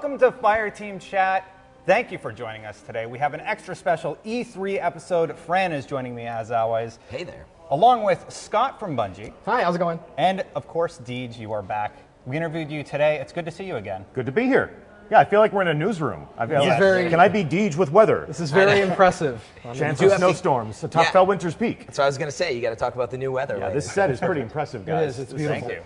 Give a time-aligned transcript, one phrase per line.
[0.00, 1.44] Welcome to Fireteam Chat.
[1.84, 3.06] Thank you for joining us today.
[3.06, 5.36] We have an extra special E3 episode.
[5.36, 7.46] Fran is joining me as always, Hey there.
[7.72, 9.98] along with Scott from Bungie, Hi, how's it going?
[10.16, 11.96] and of course, Deej, you are back.
[12.26, 13.16] We interviewed you today.
[13.16, 14.04] It's good to see you again.
[14.12, 14.70] Good to be here.
[15.10, 16.28] Yeah, I feel like we're in a newsroom.
[16.38, 18.24] I feel This is like, very- can I be Deej with weather?
[18.28, 19.42] This is very impressive.
[19.64, 21.10] I mean, Chance do of have to- snowstorms atop Yeah.
[21.10, 21.88] Felwinter's Peak.
[21.90, 23.56] So I was going to say, you got to talk about the new weather.
[23.56, 23.74] Yeah, later.
[23.80, 25.14] this set is pretty impressive, guys.
[25.14, 25.60] is, it's beautiful.
[25.68, 25.82] Thank you.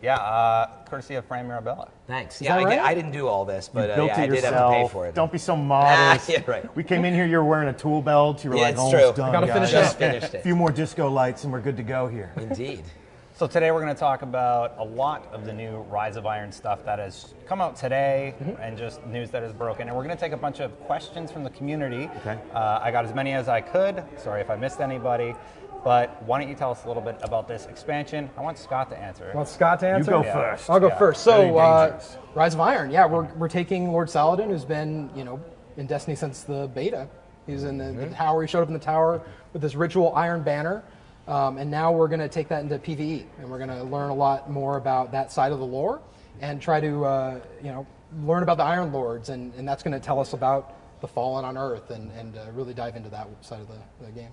[0.00, 1.88] Yeah, uh, courtesy of Fran Mirabella.
[2.06, 2.38] Thanks.
[2.38, 2.78] that Yeah, I, right?
[2.78, 4.54] I didn't do all this, but uh, Built yeah, it I did yourself.
[4.54, 5.14] have to pay for it.
[5.14, 6.28] Don't be so modest.
[6.28, 6.76] yeah, right.
[6.76, 8.44] We came in here, you were wearing a tool belt.
[8.44, 9.24] You were Yeah, like, it's almost true.
[9.24, 9.32] done.
[9.32, 9.98] Gotta finish Just up.
[9.98, 12.32] finished A few more disco lights and we're good to go here.
[12.36, 12.84] Indeed.
[13.34, 16.50] So today we're going to talk about a lot of the new Rise of Iron
[16.50, 19.86] stuff that has come out today and just news that is broken.
[19.86, 22.10] And we're going to take a bunch of questions from the community.
[22.16, 22.36] Okay.
[22.52, 24.02] Uh, I got as many as I could.
[24.16, 25.36] Sorry if I missed anybody.
[25.84, 28.28] But why don't you tell us a little bit about this expansion?
[28.36, 29.30] I want Scott to answer.
[29.34, 30.10] Want Scott to answer?
[30.10, 30.30] You answer?
[30.32, 30.50] go Yeah.
[30.50, 30.70] first.
[30.70, 30.98] I'll go Yeah.
[30.98, 31.22] first.
[31.22, 32.00] So, uh.
[32.34, 32.90] Rise of Iron.
[32.90, 35.40] Yeah, we're, we're taking Lord Saladin, who's been, you know,
[35.76, 37.08] in Destiny since the beta.
[37.46, 38.42] He's in the, the tower.
[38.42, 40.82] He showed up in the tower with this ritual iron banner.
[41.26, 43.24] Um, and now we're going to take that into PvE.
[43.38, 46.00] And we're going to learn a lot more about that side of the lore
[46.40, 47.86] and try to, uh, you know,
[48.24, 49.28] learn about the Iron Lords.
[49.30, 52.46] And, and that's going to tell us about the Fallen on Earth and, and uh,
[52.52, 54.30] really dive into that side of the, the game.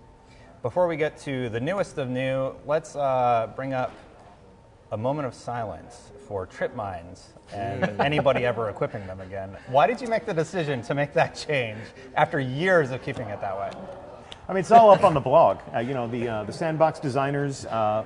[0.66, 3.94] Before we get to the newest of new, let's uh, bring up
[4.91, 9.55] a moment of silence for trip mines and anybody ever equipping them again.
[9.67, 11.77] Why did you make the decision to make that change
[12.16, 13.69] after years of keeping it that way?
[14.49, 15.59] I mean, it's all up on the blog.
[15.71, 18.03] Uh, you know, the, uh, the sandbox designers, uh,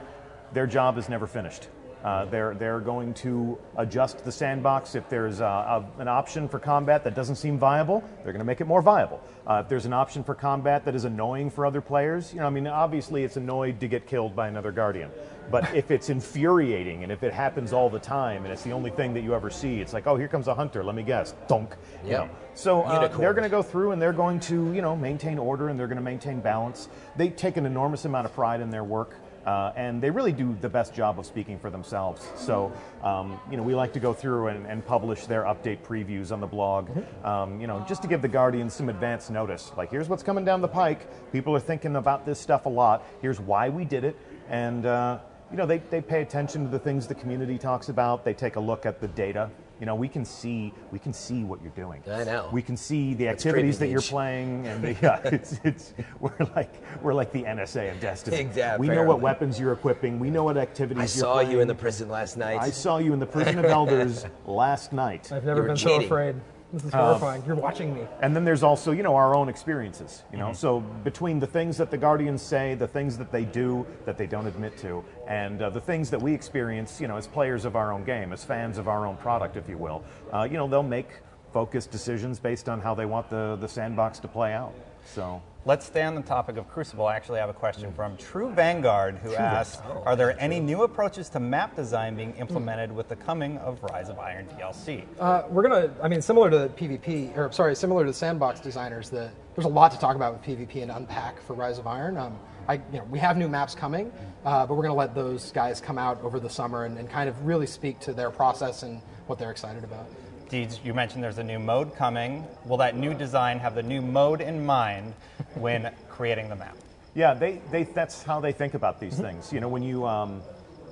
[0.52, 1.70] their job is never finished.
[2.04, 4.96] Uh, they're, they're going to adjust the sandbox.
[4.96, 8.46] If there's uh, a, an option for combat that doesn't seem viable, they're going to
[8.46, 9.22] make it more viable.
[9.46, 12.48] Uh, if there's an option for combat that is annoying for other players, you know,
[12.48, 15.12] I mean, obviously it's annoyed to get killed by another guardian.
[15.52, 18.92] But if it's infuriating and if it happens all the time and it's the only
[18.92, 20.84] thing that you ever see, it's like, oh, here comes a hunter.
[20.84, 21.76] Let me guess, donk.
[22.04, 22.18] You Yeah.
[22.18, 22.30] know.
[22.54, 25.70] So uh, they're going to go through and they're going to, you know, maintain order
[25.70, 26.88] and they're going to maintain balance.
[27.18, 29.16] They take an enormous amount of pride in their work.
[29.46, 32.28] Uh, and they really do the best job of speaking for themselves.
[32.36, 32.72] So,
[33.04, 36.40] um, you know, we like to go through and, and publish their update previews on
[36.40, 36.90] the blog,
[37.24, 39.72] um, you know, just to give the Guardians some advance notice.
[39.78, 41.08] Like, here's what's coming down the pike.
[41.32, 43.04] People are thinking about this stuff a lot.
[43.22, 44.18] Here's why we did it.
[44.50, 45.20] And, uh,
[45.52, 48.24] you know, they, they pay attention to the things the community talks about.
[48.24, 49.50] They take a look at the data.
[49.80, 52.04] You know, we can see we can see what you're doing.
[52.12, 52.50] I know.
[52.52, 56.32] We can see the That's activities that you're playing, and the, yeah, it's, it's we're
[56.56, 58.38] like we're like the NSA of Destiny.
[58.38, 60.20] Exactly, We know what weapons you're equipping.
[60.20, 61.24] We know what activities I you're eating.
[61.24, 61.52] I saw playing.
[61.52, 62.60] you in the prison last night.
[62.60, 65.32] I saw you in the prison of elders last night.
[65.32, 66.02] I've never were been cheating.
[66.02, 66.36] so afraid.
[66.72, 67.44] This is horrifying.
[67.48, 68.02] You're watching me.
[68.22, 70.24] And then there's also, you know, our own experiences.
[70.32, 70.56] You know, Mm-hmm.
[70.56, 74.28] so between the things that the Guardians say, the things that they do that they
[74.28, 77.76] don't admit to, and uh, the things that we experience, you know, as players of
[77.76, 80.04] our own game, as fans of our own product, if you will,
[80.34, 81.10] uh, you know, they'll make
[81.54, 84.74] focused decisions based on how they want the the sandbox to play out.
[85.06, 85.42] So.
[85.66, 87.06] Let's stay on the topic of Crucible.
[87.06, 91.28] I actually have a question from True Vanguard who asks Are there any new approaches
[91.30, 95.04] to map design being implemented with the coming of Rise of Iron DLC?
[95.20, 95.94] Uh, we're gonna.
[96.02, 99.10] I mean, similar to PvP, or sorry, similar to sandbox designers.
[99.10, 102.16] The, there's a lot to talk about with PvP and unpack for Rise of Iron.
[102.16, 104.14] Um, I, you know, we have new maps coming,
[104.46, 107.28] uh, but we're gonna let those guys come out over the summer and, and kind
[107.28, 110.08] of really speak to their process and what they're excited about.
[110.50, 112.44] Deeds, you mentioned there's a new mode coming.
[112.66, 115.14] Will that new design have the new mode in mind
[115.54, 116.76] when creating the map?
[117.14, 119.54] Yeah, they, they that's how they think about these things.
[119.54, 120.42] You know, when you um,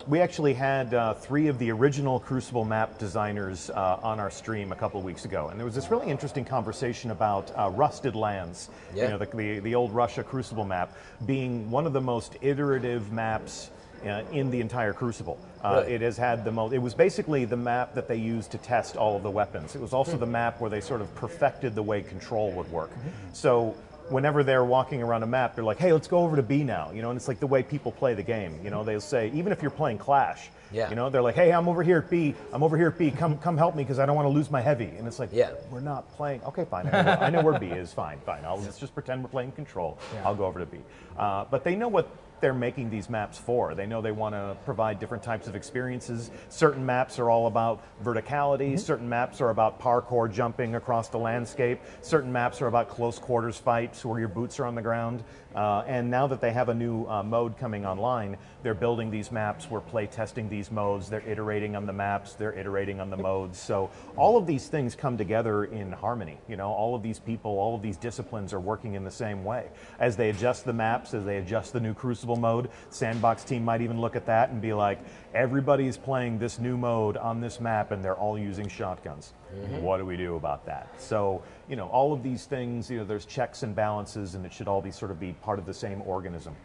[0.08, 4.72] we actually had uh, three of the original Crucible map designers uh, on our stream
[4.72, 8.16] a couple of weeks ago, and there was this really interesting conversation about uh, Rusted
[8.16, 8.70] Lands.
[8.94, 9.04] Yeah.
[9.04, 10.96] You know, the, the the old Russia Crucible map
[11.26, 13.72] being one of the most iterative maps.
[14.06, 15.96] Uh, in the entire Crucible, uh, Really?
[15.96, 16.72] it has had the most.
[16.74, 19.76] It was basically the map that they used to test all of the weapons.
[19.76, 22.92] It was also the map where they sort of perfected the way control would work.
[23.34, 23.76] So
[24.10, 26.92] whenever they're walking around a map, they're like, "Hey, let's go over to B now,"
[26.92, 27.10] you know.
[27.10, 28.60] And it's like the way people play the game.
[28.64, 30.90] You know, they'll say, even if you're playing Clash, Yeah.
[30.90, 32.36] you know, they're like, "Hey, I'm over here at B.
[32.54, 33.10] I'm over here at B.
[33.12, 35.30] Come, come help me because I don't want to lose my heavy." And it's like,
[35.34, 35.50] Yeah.
[35.72, 36.42] we're not playing.
[36.46, 36.88] Okay, fine.
[36.94, 37.92] I know, I know where B is.
[37.94, 38.46] Fine, fine.
[38.46, 39.98] I'll let's just pretend we're playing Control.
[40.24, 40.78] I'll go over to B.
[41.18, 42.08] Uh, but they know what
[42.40, 43.76] they're making these maps for.
[43.76, 46.32] They know they want to provide different types of experiences.
[46.50, 48.78] Certain maps are all about verticality, mm-hmm.
[48.78, 53.58] certain maps are about parkour jumping across the landscape, certain maps are about close quarters
[53.58, 55.24] fights where your boots are on the ground.
[55.58, 59.32] Uh, and now that they have a new uh, mode coming online, they're building these
[59.32, 63.18] maps, we're play testing these modes, they're iterating on the maps, they're iterating on the
[63.18, 63.60] modes.
[63.60, 66.38] So all of these things come together in harmony.
[66.48, 69.44] You know, all of these people, all of these disciplines are working in the same
[69.44, 69.70] way.
[70.00, 72.70] As they adjust the maps, as they adjust the new Crucible Crucible mode.
[72.90, 75.00] Sandbox team might even look at that and be like,
[75.34, 79.34] everybody's playing this new mode on this map and they're all using shotguns.
[79.80, 80.88] What do we do about that?
[81.00, 84.54] So, you know, all of these things, you know, there's checks and balances and it
[84.54, 86.56] should all be sort of be part of the same organism.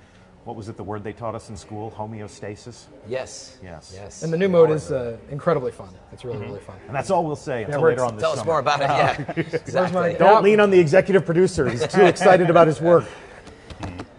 [0.45, 1.93] What was it, the word they taught us in school?
[1.97, 2.87] Homeostasis?
[3.09, 3.59] Yes.
[3.63, 3.93] Yes.
[3.95, 4.25] Yes.
[4.25, 5.91] And the new mode is uh, incredibly fun.
[6.13, 6.77] It's really, really fun.
[6.89, 8.83] And that's all we'll say until we're later on this Tell us more about it.
[8.93, 9.35] Yeah.
[9.55, 10.17] exactly.
[10.19, 11.69] Don't lean on the executive producer.
[11.69, 13.05] He's too excited about his work.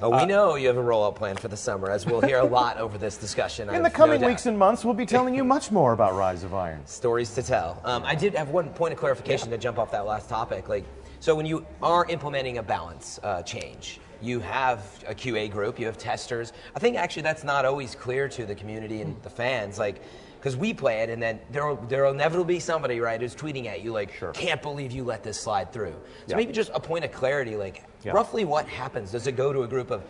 [0.03, 2.43] Oh, we know you have a rollout plan for the summer, as we'll hear a
[2.59, 3.69] lot over this discussion.
[3.69, 6.53] In the coming weeks and months, we'll be telling you much more about Rise of
[6.53, 6.85] Iron.
[6.85, 7.79] stories to tell.
[7.85, 10.67] Um, I did have one point of clarification to jump off that last topic.
[10.67, 10.83] Like,
[11.21, 15.85] so when you are implementing a balance uh, change, you have a QA group, you
[15.85, 16.51] have testers.
[16.75, 19.79] I think actually that's not always clear to the community and the fans.
[19.79, 20.01] Like,
[20.37, 23.67] because we play it, and then there there will inevitably be somebody right who's tweeting
[23.67, 24.33] at you like, sure.
[24.33, 26.35] "Can't believe you let this slide through." So Yeah.
[26.35, 28.11] maybe just a point of clarity, like Yeah.
[28.13, 29.11] roughly what happens?
[29.11, 30.01] Does it go to a group of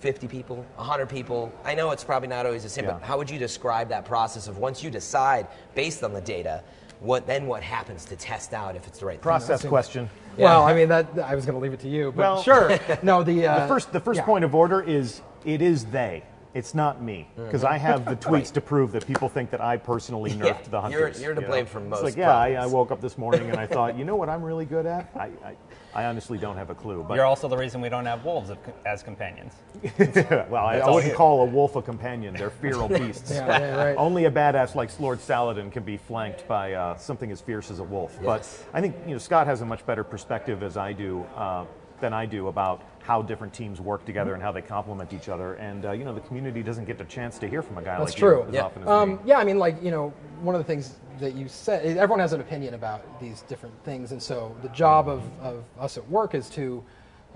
[0.00, 1.52] 50 people, 100 people?
[1.64, 4.48] I know it's probably not always the same, but how would you describe that process
[4.48, 6.62] of once you decide based on the data,
[7.00, 9.22] what then what happens to test out if it's the right thing?
[9.22, 10.08] Process question.
[10.38, 12.78] Well, I mean, that I was going to leave it to you, but Well- sure.
[13.02, 14.24] No, the, uh, The first, the first yeah.
[14.24, 16.22] point of order is it is they.
[16.54, 19.76] It's not me because I have the tweets to prove that people think that I
[19.76, 21.22] personally nerfed Yeah, the you're- hunters.
[21.22, 21.70] you're to you blame know?
[21.70, 24.06] for It's most like, yeah, I, I woke up this morning and I thought, you
[24.06, 25.10] know what I'm really good at?
[25.14, 25.56] I, I,
[25.96, 27.02] I honestly don't have a clue.
[27.08, 28.50] But You're also the reason we don't have wolves
[28.84, 29.54] as companions.
[29.98, 31.16] well, I, I wouldn't you.
[31.16, 32.34] call a wolf a companion.
[32.34, 33.30] They're feral beasts.
[33.30, 33.96] Yeah, yeah, right.
[33.96, 37.78] Only a badass like Lord Saladin can be flanked by uh, something as fierce as
[37.78, 38.12] a wolf.
[38.20, 38.24] Yes.
[38.26, 41.64] But I think you know Scott has a much better perspective as I do uh,
[42.02, 45.54] than I do about how different teams work together and how they complement each other.
[45.54, 47.98] And uh, you know the community doesn't get a chance to hear from a guy
[47.98, 48.42] That's like true.
[48.42, 48.62] you as Yeah.
[48.64, 49.18] often as Um, me.
[49.26, 50.12] yeah, I mean, like you know,
[50.42, 54.10] one of the things that you said, everyone has an opinion about these different things,
[54.12, 56.82] and so the job of, of us at work is to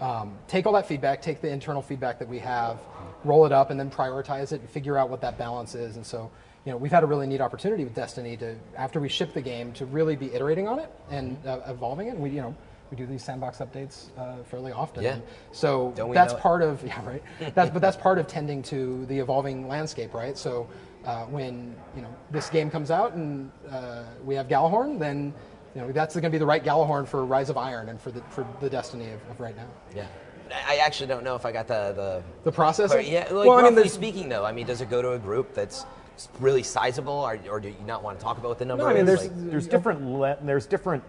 [0.01, 2.79] um, take all that feedback, take the internal feedback that we have,
[3.25, 5.97] roll it up, and then prioritize it and figure out what that balance is.
[5.97, 6.31] And so,
[6.65, 9.43] you know, we've had a really neat opportunity with Destiny to, after we ship the
[9.43, 12.15] game, to really be iterating on it and uh, evolving it.
[12.15, 12.55] And we, you know.
[12.91, 15.05] We do these sandbox updates uh, fairly often.
[15.05, 15.19] Yeah.
[15.53, 16.43] So that's know it?
[16.43, 17.23] part of yeah right.
[17.55, 20.37] That's but that's part of tending to the evolving landscape, right?
[20.37, 20.69] So
[21.05, 25.33] uh, when you know this game comes out and uh, we have Gjallarhorn, then
[25.75, 28.11] you know that's going to be the right Gjallarhorn for Rise of Iron and for
[28.11, 29.69] the for the Destiny of, of right now.
[29.95, 30.07] Yeah.
[30.53, 32.23] I I actually don't know if I got the the.
[32.43, 32.93] The process.
[33.07, 35.19] Yeah, like well, I mean, roughly speaking, though, I mean, does it go to a
[35.19, 35.87] group that's
[36.39, 38.95] really sizable, or, or do you not want to talk about what the number I
[38.95, 41.03] mean, there's- Like- there's different le- there's different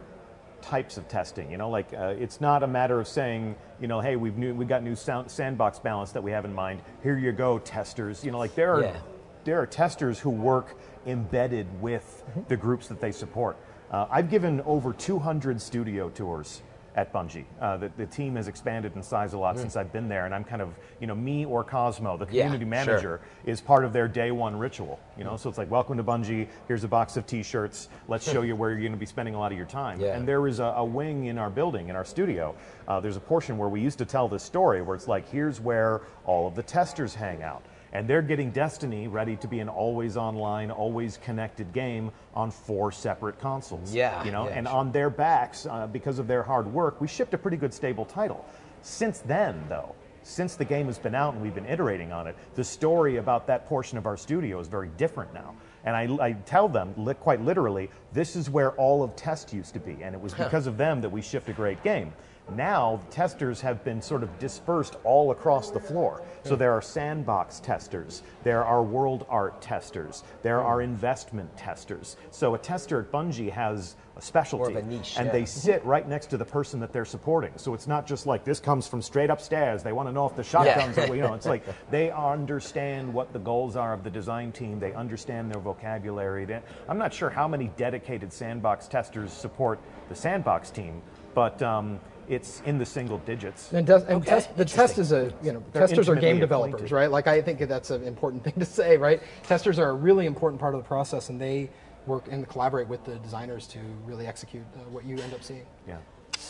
[0.62, 1.52] types of testing.
[1.52, 4.54] You know, like uh, it's not a matter of saying, you know, hey, we've new
[4.54, 6.82] we got new sound, sandbox balance that we have in mind.
[7.04, 8.24] Here you go, testers.
[8.24, 8.98] You know, like there are Yeah.
[9.44, 10.76] there are testers who work
[11.06, 13.58] embedded with the groups that they support.
[13.90, 16.62] Uh, I've given over 200 studio tours
[16.96, 17.46] at Bungie.
[17.60, 20.36] Uh, the, the team has expanded in size a lot since I've been there, and
[20.36, 22.70] I'm kind of, you know, me or Cosmo, the Yeah, community sure.
[22.70, 25.00] manager, is part of their day one ritual.
[25.18, 26.48] You know, so it's like, welcome to Bungie.
[26.68, 27.88] Here's a box of T-shirts.
[28.08, 30.00] Let's show you where you're going to be spending a lot of your time.
[30.00, 30.18] Yeah.
[30.18, 32.56] And there is a, a wing in our building, in our studio.
[32.88, 35.62] Uh, there's a portion where we used to tell this story, where it's like, here's
[35.62, 37.64] where all of the testers hang out.
[37.94, 42.92] And they're getting Destiny ready to be an always online, always connected game on four
[42.92, 43.94] separate consoles.
[43.94, 44.76] Yeah, You know, yeah, and sure.
[44.76, 48.06] on their backs, uh, because of their hard work, we shipped a pretty good stable
[48.06, 48.46] title.
[48.82, 52.36] Since then, though, since the game has been out and we've been iterating on it,
[52.56, 55.56] the story about that portion of our studio is very different now.
[55.84, 59.74] And I, I tell them, li- quite literally, this is where all of test used
[59.74, 62.14] to be, and it was because of them that we shipped a great game.
[62.56, 66.24] Now, testers have been sort of dispersed all across the floor.
[66.44, 72.18] So there are sandbox testers, there are world art testers, there are investment testers.
[72.32, 75.32] So a tester at Bungie has a specialty, a niche, and yeah.
[75.32, 77.52] they sit right next to the person that they're supporting.
[77.58, 79.84] So it's not just like this comes from straight upstairs.
[79.84, 83.32] They want to know if the shotguns are, you know, it's like they understand what
[83.34, 84.80] the goals are of the design team.
[84.80, 86.46] They understand their vocabulary.
[86.46, 89.80] They- I'm not sure how many dedicated sandbox testers support
[90.10, 91.02] the sandbox team,
[91.34, 92.00] but um,
[92.30, 93.72] it's in the single digits.
[93.74, 96.74] And, does, and Okay, test, the test is a you know testers are game developers,
[96.76, 96.96] acquainted.
[96.96, 97.12] right?
[97.12, 99.22] Like I think that's an important thing to say, right?
[99.44, 101.70] Testers are a really important part of the process, and they
[102.08, 105.66] work and collaborate with the designers to really execute uh, what you end up seeing.
[105.88, 105.98] Yeah.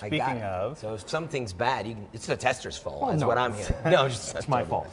[0.01, 0.43] I got Speaking it.
[0.43, 2.99] of- so if something's bad, you can, it's the tester's fault.
[3.01, 3.27] Oh, That's no.
[3.27, 3.73] what I'm hearing.
[3.85, 4.87] No, just It's my fault.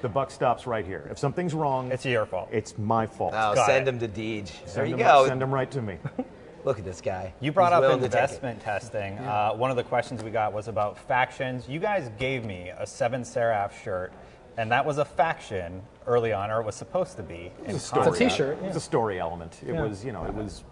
[0.00, 1.06] The buck stops right here.
[1.10, 2.48] If something's wrong, It's your fault.
[2.50, 3.34] it's my fault.
[3.36, 3.92] Oh, Got send it.
[3.92, 4.72] him to Deej.
[4.72, 5.26] There you him, go.
[5.26, 5.98] Send them right to me.
[6.66, 7.32] Look at this guy.
[7.38, 8.20] You brought He's up willing to take it.
[8.22, 9.18] investment testing.
[9.20, 11.68] Uh, one of the questions we got was about factions.
[11.68, 14.12] You guys gave me a Seven Seraph shirt,
[14.56, 17.52] and that was a faction early on, or it was supposed to be.
[17.66, 18.16] in It's a concept.
[18.18, 18.58] t-shirt.
[18.58, 19.60] It was a story element.
[19.64, 19.82] It Yeah.
[19.82, 20.64] was, you know, it was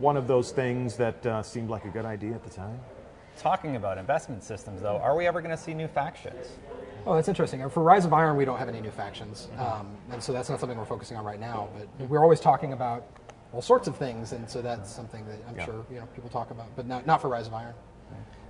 [0.00, 2.80] one of those things that uh, seemed like a good idea at the time.
[3.38, 6.58] Talking about investment systems, though, are we ever going to see new factions?
[7.06, 7.66] Oh, that's interesting.
[7.70, 10.58] For Rise of Iron, we don't have any new factions, um, and so that's not
[10.58, 11.68] something we're focusing on right now.
[11.98, 13.04] But we're always talking about
[13.52, 15.64] all sorts of things, and so that's something that I'm Yeah.
[15.64, 17.74] sure you know people talk about, but not, not for Rise of Iron.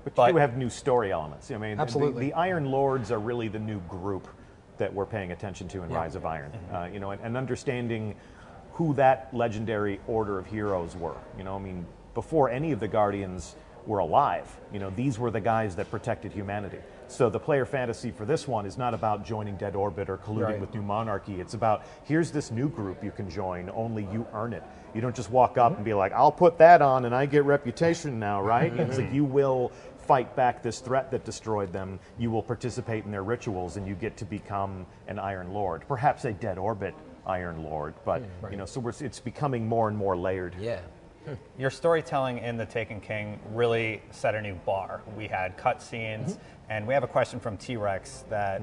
[0.05, 1.51] But, But- you do have new story elements.
[1.51, 2.27] I mean, the- Absolutely.
[2.27, 4.29] The, Iron Lords are really the new group
[4.79, 5.99] that we're paying attention to in Yeah.
[5.99, 6.53] Rise of Iron.
[6.73, 8.15] Uh, you know, and, and understanding
[8.73, 11.17] who that legendary order of heroes were.
[11.37, 15.31] You know, I mean, before any of the Guardians were alive, you know, these were
[15.31, 16.79] the guys that protected humanity.
[17.11, 20.45] So the player fantasy for this one is not about joining Dead Orbit or colluding
[20.45, 20.61] Right.
[20.61, 21.41] with New Monarchy.
[21.41, 24.63] It's about here's this new group you can join, only you earn it.
[24.95, 27.45] You don't just walk up and be like, I'll put that on and I get
[27.45, 28.73] reputation now, right?
[28.73, 29.73] It's like you will
[30.07, 31.99] fight back this threat that destroyed them.
[32.19, 36.25] You will participate in their rituals and you get to become an Iron Lord, perhaps
[36.25, 36.95] a Dead Orbit
[37.27, 37.95] Iron Lord.
[38.05, 38.53] But hmm.
[38.53, 40.55] you know, so we're, it's becoming more and more layered.
[40.61, 40.81] Yeah.
[41.59, 45.03] Your storytelling in The Taken King really set a new bar.
[45.17, 48.63] We had cutscenes, and we have a question from T Rex that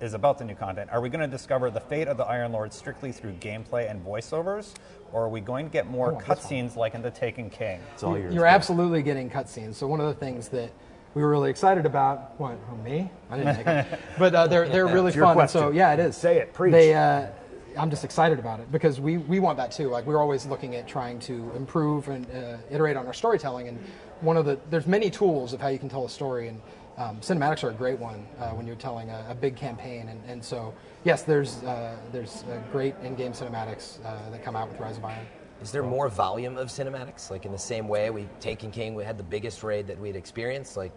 [0.00, 0.90] is about the new content.
[0.90, 4.04] Are we going to discover the fate of the Iron Lord strictly through gameplay and
[4.04, 4.74] voiceovers,
[5.12, 7.80] or are we going to get more I want cutscenes like in The Taken King?
[7.94, 8.34] It's all yours.
[8.34, 9.76] You're absolutely getting cutscenes.
[9.76, 10.72] So one of the things that
[11.14, 13.10] we were really excited about, what, oh, me?
[13.30, 13.98] I didn't make them.
[14.18, 15.38] But uh, they're, they're really fun.
[15.38, 16.16] And so yeah, it is.
[16.16, 16.72] Say it, preach.
[16.72, 17.28] They, uh,
[17.76, 19.88] I'm just excited about it because we, we want that too.
[19.88, 23.68] Like we're always looking at trying to improve and uh, iterate on our storytelling.
[23.68, 23.78] And
[24.20, 26.60] one of the, there's many tools of how you can tell a story and
[26.98, 30.08] um, cinematics are a great one uh, when you're telling a, a big campaign.
[30.08, 30.74] And, and so
[31.04, 35.04] yes, there's, uh, there's uh, great in-game cinematics uh, that come out with Rise of
[35.04, 35.26] Iron.
[35.62, 37.30] Is there more volume of cinematics?
[37.30, 40.16] Like in the same way we Taken King, we had the biggest raid that we'd
[40.16, 40.76] experienced.
[40.76, 40.92] Like,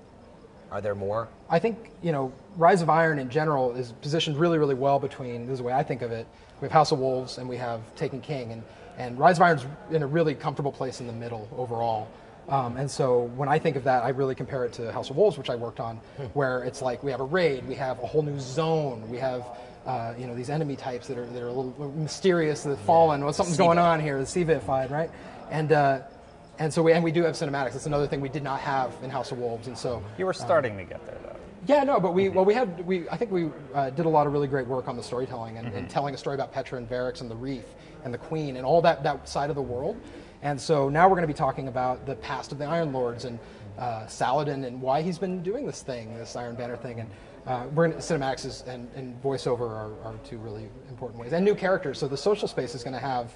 [0.71, 1.29] are there more?
[1.49, 5.45] I think you know Rise of Iron in general is positioned really, really well between.
[5.45, 6.27] This is the way I think of it.
[6.61, 8.63] We have House of Wolves and we have Taken King, and
[8.97, 12.07] and Rise of Iron's in a really comfortable place in the middle overall.
[12.47, 15.17] Um, and so when I think of that, I really compare it to House of
[15.17, 15.97] Wolves, which I worked on,
[16.33, 19.43] where it's like we have a raid, we have a whole new zone, we have
[19.85, 23.23] uh, you know these enemy types that are that are a little mysterious, the fallen.
[23.23, 25.09] Well, something's going on here, the Sevified, right?
[25.51, 26.01] And uh,
[26.59, 27.73] and so we and we do have cinematics.
[27.73, 30.33] That's another thing we did not have in House of Wolves, and so You were
[30.33, 31.34] starting to get there, though.
[31.67, 34.27] Yeah, no, but we well we had we I think we uh, did a lot
[34.27, 36.87] of really great work on the storytelling and, and telling a story about Petra and
[36.87, 37.65] Variks and the Reef
[38.03, 39.99] and the Queen and all that that side of the world.
[40.43, 43.25] And so now we're going to be talking about the past of the Iron Lords
[43.25, 43.39] and
[43.79, 46.99] uh, Saladin and why he's been doing this thing, this Iron Banner thing.
[46.99, 47.09] And
[47.47, 51.43] uh, we're gonna, cinematics is, and, and voiceover are, are two really important ways, and
[51.43, 51.97] new characters.
[51.97, 53.33] So the social space is going to have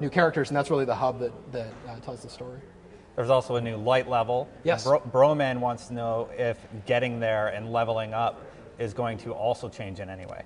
[0.00, 2.60] new characters, and that's really the hub that that uh, tells the story.
[3.18, 4.48] There's also a new light level.
[4.62, 4.84] Yes.
[4.84, 6.56] Bro- Broman wants to know if
[6.86, 8.40] getting there and leveling up
[8.78, 10.42] is going to also change in any way.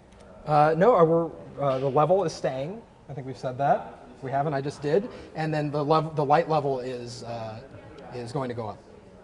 [0.46, 1.30] Uh, no, we're,
[1.62, 2.80] uh, the level is staying.
[3.10, 4.06] I think we've said that.
[4.16, 5.10] If we haven't, I just did.
[5.34, 7.60] And then the level, the light level is uh,
[8.14, 8.78] is going to go up.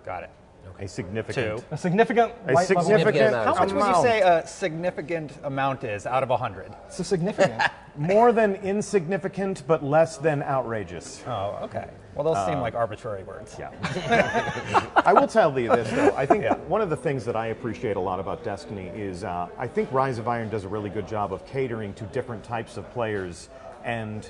[0.04, 0.30] Got it.
[0.78, 1.58] A significant.
[1.58, 1.64] Two.
[1.70, 3.40] A significant A light significant- level.
[3.40, 6.76] amount How much would you say a significant amount is out of 100?
[6.86, 7.62] It's a significant.
[7.96, 11.24] More than insignificant, but less than outrageous.
[11.26, 11.88] Oh, okay.
[12.18, 13.54] Well, those seem like arbitrary words.
[13.60, 13.70] Yeah.
[14.96, 16.16] I will tell you this, though.
[16.16, 19.46] I think one of the things that I appreciate a lot about Destiny is uh,
[19.56, 22.76] I think Rise of Iron does a really good job of catering to different types
[22.76, 23.50] of players,
[23.84, 24.28] and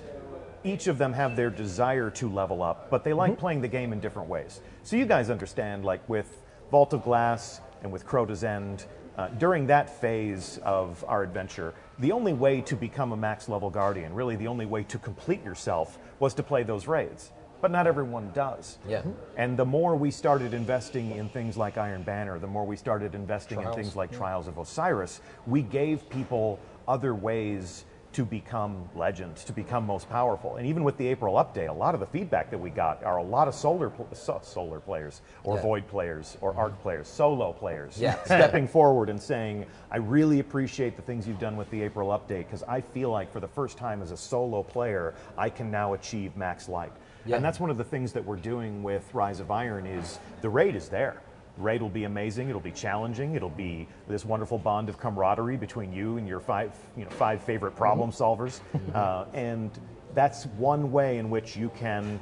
[0.64, 3.94] each of them have their desire to level up, but they like playing the game
[3.94, 4.60] in different ways.
[4.82, 8.84] So you guys understand, like with Vault of Glass and with Crota's End,
[9.16, 13.70] uh, during that phase of our adventure, the only way to become a max level
[13.70, 17.32] guardian, really the only way to complete yourself, was to play those raids.
[17.60, 18.78] But not everyone does.
[18.86, 19.02] Yeah.
[19.36, 23.14] And the more we started investing in things like Iron Banner, the more we started
[23.14, 28.88] investing Trials, in things like Trials of Osiris, we gave people other ways to become
[28.96, 30.56] legends, to become most powerful.
[30.56, 33.18] And even with the April update, a lot of the feedback that we got are
[33.18, 35.62] a lot of solar pl- so- solar players or Yeah.
[35.62, 38.14] void players or arc players, solo players, Yeah.
[38.24, 42.46] stepping forward and saying, "I really appreciate the things you've done with the April update
[42.46, 45.92] because I feel like for the first time as a solo player, I can now
[45.92, 46.92] achieve max light."
[47.28, 47.36] Yeah.
[47.36, 50.48] And that's one of the things that we're doing with Rise of Iron is the
[50.48, 51.20] raid is there.
[51.58, 52.48] Raid will be amazing.
[52.48, 53.34] It'll be challenging.
[53.34, 57.42] It'll be this wonderful bond of camaraderie between you and your five, you know, five
[57.42, 58.60] favorite problem solvers.
[58.94, 59.70] Uh, and
[60.14, 62.18] that's one way in which you can,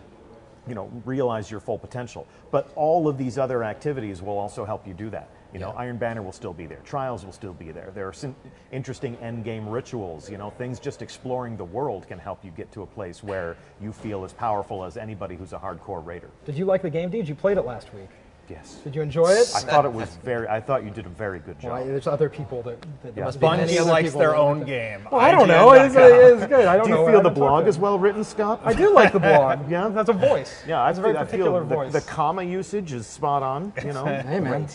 [0.67, 2.27] you know, realize your full potential.
[2.51, 5.31] But all of these other activities will also help you do that.
[5.53, 5.81] You know, Yeah.
[5.81, 6.81] Iron Banner will still be there.
[6.85, 7.91] Trials will still be there.
[7.95, 8.35] There are some
[8.73, 10.29] interesting end game rituals.
[10.31, 13.57] You know, things just exploring the world can help you get to a place where
[13.81, 16.29] you feel as powerful as anybody who's a hardcore raider.
[16.45, 17.29] Did you like the game, Deej?
[17.29, 18.09] You played it last week.
[18.49, 18.77] Yes.
[18.85, 19.51] Did you enjoy it?
[19.57, 20.47] I thought it was very.
[20.47, 21.89] I thought you did a very good Well, I- job.
[21.89, 22.77] there's other people that.
[23.03, 23.25] that Yeah.
[23.25, 25.09] must be many Bungie likes their own like game.
[25.11, 25.73] Well, I don't know.
[25.73, 26.39] It's, IGN.com.
[26.39, 26.67] it's good.
[26.67, 27.07] I don't Do you know.
[27.11, 28.61] feel the blog is well written, Scott?
[28.65, 29.61] I do like the blog.
[29.69, 29.89] Yeah?
[29.89, 30.63] that's a voice.
[30.65, 31.93] Yeah, that's it's a very feel, I particular feel the, voice.
[31.93, 33.73] the comma usage is spot on.
[33.85, 34.69] You know, hey man,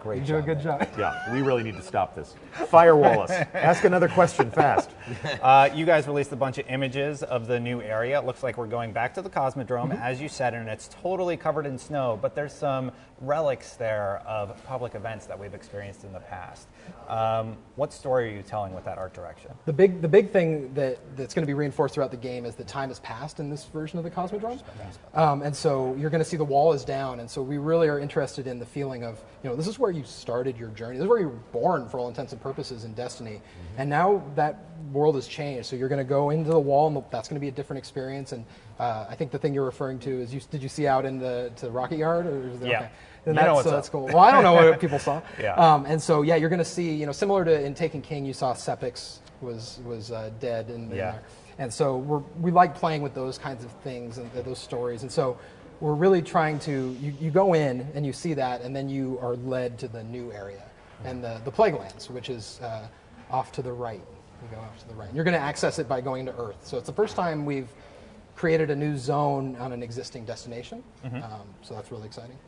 [0.00, 0.78] Great You do a good man.
[0.80, 0.88] job.
[0.98, 2.34] Yeah, we really need to stop this.
[2.68, 4.90] Fire Wallace, ask another question fast.
[5.42, 8.18] Uh, you guys released a bunch of images of the new area.
[8.18, 10.02] It looks like we're going back to the Cosmodrome, Mm-hmm.
[10.02, 14.62] as you said, and it's totally covered in snow, but there's some relics there of
[14.64, 16.68] public events that we've experienced in the past.
[17.08, 19.50] Um, what story are you telling with that art direction?
[19.66, 22.54] The big, the big thing that, that's going to be reinforced throughout the game is
[22.56, 24.60] that time has passed in this version of the Cosmodrome,
[25.14, 27.88] um, and so you're going to see the wall is down, and so we really
[27.88, 30.96] are interested in the feeling of, you know, this is where you started your journey.
[30.96, 33.40] This is where you were born for all intents and purposes in Destiny,
[33.78, 35.66] and now that world has changed.
[35.66, 37.78] So you're going to go into the wall, and that's going to be a different
[37.78, 38.32] experience.
[38.32, 38.44] And
[38.78, 41.18] uh, I think the thing you're referring to is, you, did you see out in
[41.18, 42.26] the to Rocket Yard?
[42.26, 42.78] Or Yeah.
[42.78, 42.90] Okay.
[43.24, 44.06] Then You that's, so that's cool.
[44.06, 45.20] Well, I don't know what people saw.
[45.40, 45.54] Yeah.
[45.54, 48.24] Um, and so yeah, you're going to see, you know, similar to in Taken King,
[48.24, 51.12] you saw Sepiks was was uh, dead in, in Yeah.
[51.12, 51.22] there.
[51.58, 55.02] And so we're, we like playing with those kinds of things and those stories.
[55.02, 55.38] And so
[55.80, 59.18] we're really trying to, you, you go in and you see that, and then you
[59.20, 60.62] are led to the new area
[61.04, 62.86] and the, the Plague Lands, which is uh,
[63.30, 64.00] off to the right.
[64.42, 65.08] You go off to the right.
[65.08, 66.56] And you're going to access it by going to Earth.
[66.62, 67.68] So it's the first time we've
[68.36, 70.82] created a new zone on an existing destination.
[71.04, 71.16] Mm-hmm.
[71.16, 72.38] Um, so that's really exciting.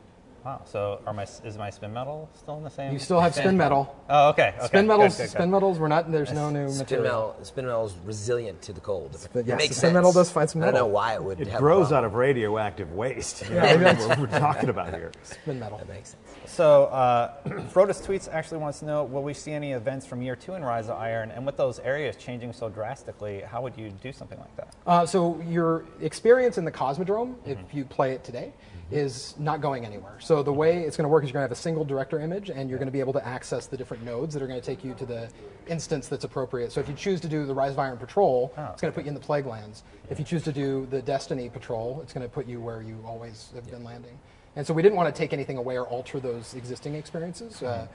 [0.45, 0.61] Wow.
[0.65, 2.91] So, are my is my spin metal still in the same?
[2.91, 3.95] You still have spin metal.
[4.09, 4.53] Oh, okay.
[4.57, 4.65] okay.
[4.67, 5.29] Spin metals, good, good.
[5.29, 5.79] spin metals.
[5.79, 6.11] We're not.
[6.11, 7.03] There's no new Spin material.
[7.05, 9.15] metal, spin metal is resilient to the cold.
[9.17, 9.93] Spin- yes, Makes the spin sense.
[9.93, 10.75] metal does find some metal.
[10.75, 11.39] I don't know why it would.
[11.39, 13.43] It have grows out of radioactive waste.
[13.49, 15.11] Yeah, maybe That's what we're talking about here.
[15.23, 15.77] Spin metal.
[15.77, 16.21] That makes sense.
[16.51, 17.33] So, uh,
[17.73, 20.63] Frodus Tweets actually wants to know Will we see any events from year two in
[20.63, 21.31] Rise of Iron?
[21.31, 24.75] And with those areas changing so drastically, how would you do something like that?
[24.85, 27.77] Uh, so your experience in the Cosmodrome, if Mm-hmm.
[27.77, 28.51] you play it today,
[28.91, 30.15] is not going anywhere.
[30.19, 32.19] So the way it's going to work is you're going to have a single director
[32.19, 34.59] image, and you're going to be able to access the different nodes that are going
[34.59, 35.29] to take you to the
[35.67, 36.71] instance that's appropriate.
[36.71, 38.95] So if you choose to do the Rise of Iron Patrol, Oh, it's going to
[38.95, 39.83] put you in the Plague Lands.
[40.09, 43.03] If you choose to do the Destiny Patrol, it's going to put you where you
[43.07, 44.19] always have been landing.
[44.55, 47.63] And so we didn't want to take anything away or alter those existing experiences.
[47.63, 47.87] Uh,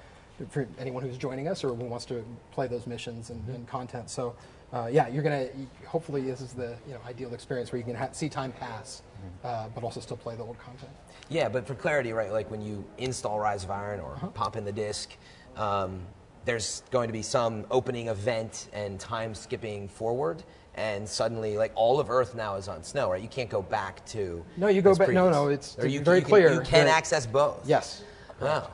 [0.50, 4.08] for anyone who's joining us or who wants to play those missions and, and content.
[4.08, 4.36] So,
[4.72, 5.48] uh, yeah, you're gonna.
[5.84, 9.02] Hopefully, this is the you know ideal experience where you can ha- see time pass,
[9.44, 10.90] uh, but also still play the old content.
[11.28, 12.32] Yeah, but for clarity, right?
[12.32, 14.26] Like when you install Rise of Iron or Uh-huh.
[14.28, 15.10] pop in the disc,
[15.56, 16.00] um,
[16.44, 20.42] there's going to be some opening event and time skipping forward,
[20.76, 23.20] and suddenly, like all of Earth now is on snow, right?
[23.22, 24.44] You can't go back to.
[24.56, 26.86] No, you go back- no, no, it's Or you, very you can- clear You can
[26.86, 27.66] that- access both.
[27.68, 28.02] Yes.
[28.40, 28.70] Oh.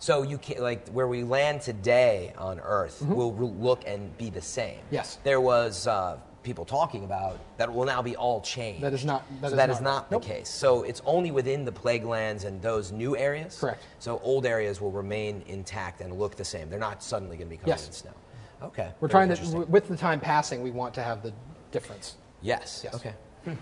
[0.00, 4.30] So you can like where we land today on Earth will re- look and be
[4.30, 4.78] the same.
[4.92, 5.18] Yes.
[5.24, 8.82] There was uh, people talking about that will now be all changed.
[8.82, 10.22] That is not- that so is that is not- not nope.
[10.22, 10.48] the case.
[10.48, 13.58] So it's only within the plague lands and those new areas.
[13.58, 13.82] Correct.
[13.98, 16.70] So old areas will remain intact and look the same.
[16.70, 17.86] They're not suddenly going to be covered Yes.
[17.86, 18.10] in snow.
[18.62, 18.90] Okay.
[19.00, 21.32] We're Very trying to, with the time passing, we want to have the
[21.70, 22.16] difference.
[22.40, 22.80] Yes.
[22.84, 22.94] Yes.
[22.94, 23.14] Okay.
[23.44, 23.52] Hmm.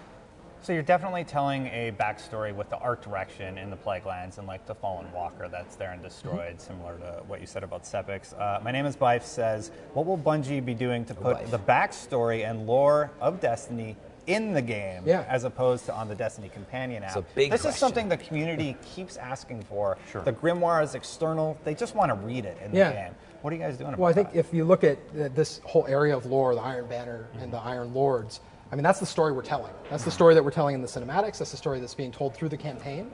[0.66, 4.48] So, you're definitely telling a backstory with the art direction in the Plague Lands and
[4.48, 8.36] like the Fallen Walker that's there and destroyed, similar to what you said about Sepiks.
[8.36, 11.50] Uh, my name is Bife says, What will Bungie be doing to put Bife.
[11.52, 15.24] the backstory and lore of Destiny in the game Yeah.
[15.28, 17.24] as opposed to on the Destiny Companion app?
[17.36, 19.96] this is something the community keeps asking for.
[20.10, 20.22] Sure.
[20.22, 22.88] The Grimoire is external, they just want to read it in Yeah.
[22.88, 23.14] the game.
[23.42, 24.00] What are you guys doing about it?
[24.00, 24.38] Well, I think that?
[24.40, 27.58] if you look at uh, this whole area of lore, the Iron Banner and the
[27.58, 28.40] Iron Lords,
[28.72, 29.72] I mean, that's the story we're telling.
[29.90, 31.38] That's the story that we're telling in the cinematics.
[31.38, 33.10] That's the story that's being told through the campaign.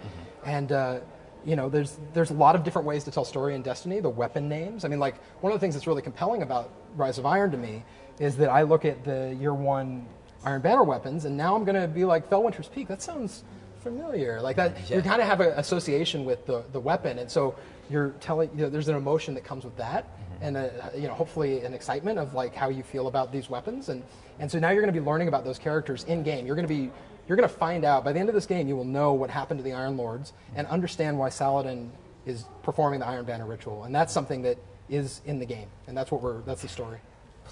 [0.46, 1.00] And, uh,
[1.44, 4.00] you know, there's, there's a lot of different ways to tell story in Destiny.
[4.00, 4.84] The weapon names.
[4.84, 7.58] I mean, like, one of the things that's really compelling about Rise of Iron to
[7.58, 7.84] me
[8.18, 10.06] is that I look at the year one
[10.44, 13.44] Iron Banner weapons, and now I'm going to be like, Felwinter's Peak, that sounds
[13.80, 14.40] familiar.
[14.40, 17.54] Like that, you kind of have an association with the, the weapon, and so
[17.92, 18.50] you're telling.
[18.56, 20.44] You know, there's an emotion that comes with that, mm-hmm.
[20.44, 23.88] and a, you know, hopefully an excitement of like how you feel about these weapons,
[23.88, 24.02] and
[24.38, 26.46] and so now you're going to be learning about those characters in game.
[26.46, 26.90] You're going to be
[27.28, 28.66] you're going to find out by the end of this game.
[28.68, 30.60] You will know what happened to the Iron Lords mm-hmm.
[30.60, 31.92] and understand why Saladin
[32.26, 35.96] is performing the Iron Banner ritual, and that's something that is in the game, and
[35.96, 36.98] that's what we're that's the story.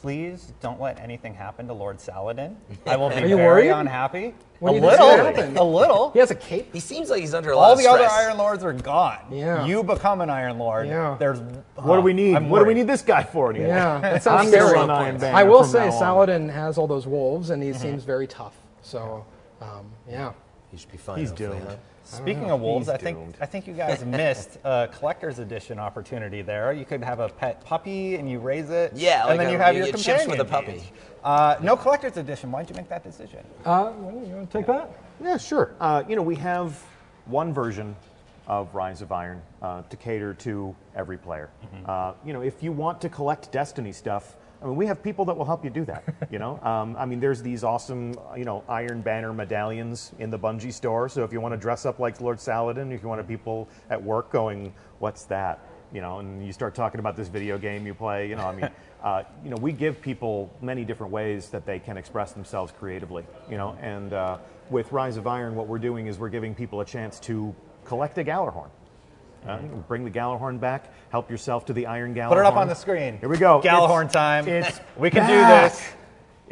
[0.01, 2.57] Please don't let anything happen to Lord Saladin.
[2.87, 3.69] I will be Are you very worried?
[3.71, 4.35] unhappy.
[4.59, 5.57] What a you think's little, gonna happen?
[5.59, 6.11] a little.
[6.13, 6.73] He has a cape.
[6.73, 8.13] He seems like he's under a lot All of the other stress.
[8.27, 9.19] Iron Lords are gone.
[9.31, 9.67] Yeah.
[9.67, 10.87] You become an Iron Lord.
[10.89, 11.17] Yeah.
[11.19, 11.41] There's.
[11.77, 12.35] What do we need?
[12.35, 12.77] I'm What do we worried.
[12.79, 13.69] need this guy for anymore?
[13.69, 14.73] Yeah, that sounds I'm gonna scary.
[14.79, 15.99] run Iron Banner I will from say now on.
[15.99, 18.55] Saladin has all those wolves, and he seems very tough.
[18.83, 19.25] So,
[19.61, 20.33] um, yeah.
[20.71, 21.19] He should be fine.
[21.19, 21.69] He's hopefully, doomed.
[21.69, 21.77] huh?
[22.11, 23.37] Speaking of wolves, He's I think doomed.
[23.41, 26.73] I think you guys missed a collector's edition opportunity there.
[26.73, 28.93] You could have a pet puppy and you raise it.
[28.97, 30.73] Yeah, like and then a- you have you your get chips companion with a puppy.
[30.73, 30.91] piece.
[31.23, 32.51] Uh, no collector's edition.
[32.51, 33.41] Why'd you make that decision?
[33.65, 34.91] Uh, well, you want to take that?
[35.23, 35.75] Yeah, sure.
[35.81, 36.83] Uh, you know, we have
[37.27, 37.95] one version
[38.49, 41.51] of Rise of Iron uh, to cater to every player.
[41.87, 45.25] Uh, you know, if you want to collect Destiny stuff, I mean, we have people
[45.25, 46.05] that will help you do that.
[46.31, 50.39] You know, um, I mean, there's these awesome, you know, Iron Banner medallions in the
[50.39, 51.09] Bungie store.
[51.09, 53.69] So if you want to dress up like Lord Saladin, if you want to people
[53.89, 55.61] at work going, "What's that?"
[55.93, 58.29] You know, and you start talking about this video game you play.
[58.29, 58.71] You know, I mean,
[59.03, 63.25] uh, you know, we give people many different ways that they can express themselves creatively.
[63.49, 66.81] You know, and uh, with Rise of Iron, what we're doing is we're giving people
[66.81, 68.71] a chance to collect a Gjallarhorn.
[69.47, 70.93] Uh, bring the Gjallarhorn back.
[71.11, 72.29] Help yourself to the Iron Gjallarhorn.
[72.29, 73.19] Put it up on the screen.
[73.19, 73.61] Here we go.
[73.63, 74.47] Gjallarhorn It's- time.
[74.49, 75.29] It's we can back.
[75.29, 75.93] do this.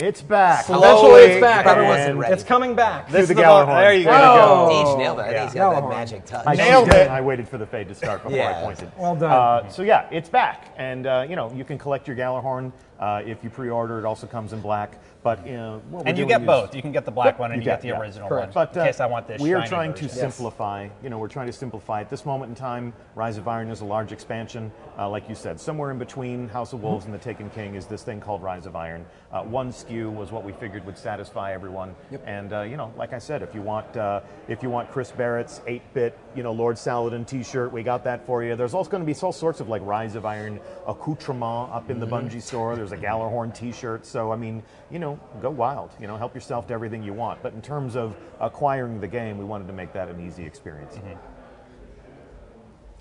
[0.01, 0.65] It's back.
[0.71, 1.65] Eventually, it's back.
[1.65, 2.33] Probably wasn't ready.
[2.33, 3.07] It's coming back.
[3.09, 3.81] This the is the Gjallarhorn.
[3.81, 4.11] There you go.
[4.13, 4.69] Oh.
[4.95, 5.23] Deej nailed it.
[5.37, 6.45] I he's got that magic touch.
[6.47, 6.95] I Nailed did.
[6.95, 7.11] it.
[7.11, 8.61] I waited for the fade to start before Yeah.
[8.61, 8.93] I pointed.
[8.97, 9.33] Well done.
[9.65, 12.71] Uh, so yeah, it's back, and uh, you know you can collect your Gjallarhorn
[13.01, 13.99] uh, if you pre-order.
[13.99, 14.99] It also comes in black,
[15.37, 16.75] but you know, what we're And you get both.
[16.75, 18.01] You can get the black Yep, one and you you, get- get, the yeah.
[18.01, 18.55] original Correct.
[18.55, 18.67] one.
[18.67, 20.19] But in uh, case I want this we are trying to version.
[20.19, 20.89] simplify.
[21.03, 22.01] You know, we're trying to simplify.
[22.01, 25.35] At this moment in time, Rise of Iron is a large expansion, uh, like you
[25.35, 25.61] said.
[25.61, 28.65] Somewhere in between House of Wolves and the Taken King is this thing called Rise
[28.65, 29.05] of Iron.
[29.31, 31.95] Uh, one SKU was what we figured would satisfy everyone.
[32.25, 35.11] And uh, you know, like I said, if you want uh, if you want Chris
[35.11, 38.57] Barrett's 8-bit, you know, Lord Saladin T-shirt, we got that for you.
[38.57, 42.01] There's also going to be all sorts of like Rise of Iron accoutrement up in
[42.01, 42.77] the Bungie store.
[42.77, 44.07] There's a Gjallarhorn T-shirt.
[44.07, 45.91] So I mean, you know, go wild.
[46.01, 47.43] You know, help yourself to everything you want.
[47.43, 50.97] But in terms of acquiring the game, we wanted to make that an easy experience.
[50.97, 51.19] Mm-hmm.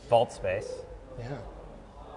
[0.09, 0.71] Vault space.
[1.19, 1.37] Yeah.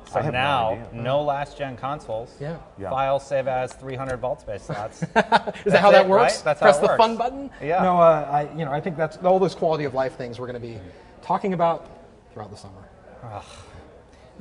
[0.07, 0.89] So I have no now, idea.
[0.93, 1.29] no, mm-hmm.
[1.29, 2.35] last gen consoles.
[2.41, 2.59] Yeah.
[2.79, 2.91] Yeah.
[2.91, 5.03] File save as 300 vault space slots.
[5.03, 6.37] Is that That's how that it, works?
[6.37, 6.45] right?
[6.45, 7.51] That's how Press it the fun button.
[7.63, 7.83] Yeah.
[7.83, 10.47] No, uh, I you know I think that's all those quality of life things we're
[10.47, 10.89] going to be mm-hmm.
[11.23, 11.89] talking about
[12.33, 12.89] throughout the summer.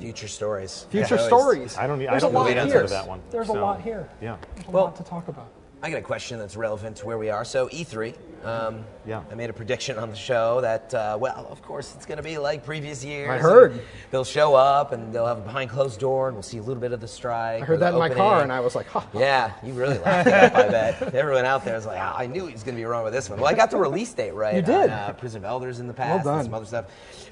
[0.00, 0.86] Future stories.
[0.90, 1.78] Future Always- stories.
[1.78, 2.82] I don't need- I don't know the answer here.
[2.82, 4.08] to that one, There's a lot here.
[4.20, 4.36] yeah.
[4.54, 5.46] There's a Well- lot to talk about.
[5.82, 7.42] I got a question that's relevant to where we are.
[7.42, 9.22] So E3, um, Yeah.
[9.32, 12.22] I made a prediction on the show that, uh, well, of course, it's going to
[12.22, 13.30] be like previous years.
[13.30, 13.80] I heard.
[14.10, 16.82] They'll show up and they'll have a behind closed door, and we'll see a little
[16.82, 17.62] bit of the strike.
[17.62, 19.06] I heard that in my car, and I was like, ha.
[19.14, 21.14] Yeah, you really laughed it up, I bet.
[21.14, 23.14] Everyone out there is like, "Ah, I knew he was going to be wrong with
[23.14, 23.40] this one.
[23.40, 24.56] Well, I got the release date right.
[24.56, 24.74] You did.
[24.74, 26.40] On, uh, Prison of Elders in the past well done.
[26.40, 26.84] and some other stuff.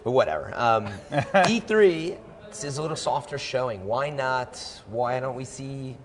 [0.05, 0.55] But whatever.
[0.57, 0.87] Um,
[1.45, 2.17] E3
[2.65, 3.85] is a little softer showing.
[3.85, 4.57] Why not?
[4.89, 5.97] Why don't we see,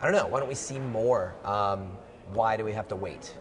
[0.00, 1.34] I don't know, why don't we see more?
[1.44, 1.92] Um,
[2.32, 3.34] why do we have to wait?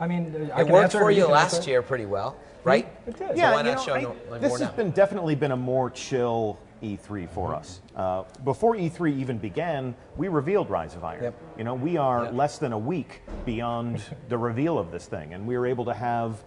[0.00, 1.70] I mean, I It can worked for you last answer.
[1.70, 2.88] year pretty well, right?
[3.06, 3.28] It did.
[3.30, 4.76] So Yeah, why you not know, show I- no, like this more has now?
[4.76, 7.54] been definitely been a more chill E3 for Mm-hmm.
[7.54, 7.80] us.
[7.96, 11.22] Uh, before E3 even began, we revealed Rise of Iron.
[11.22, 11.34] Yep.
[11.58, 12.34] You know, we are Yep.
[12.34, 15.94] less than a week beyond the reveal of this thing, and we were able to
[15.94, 16.42] have,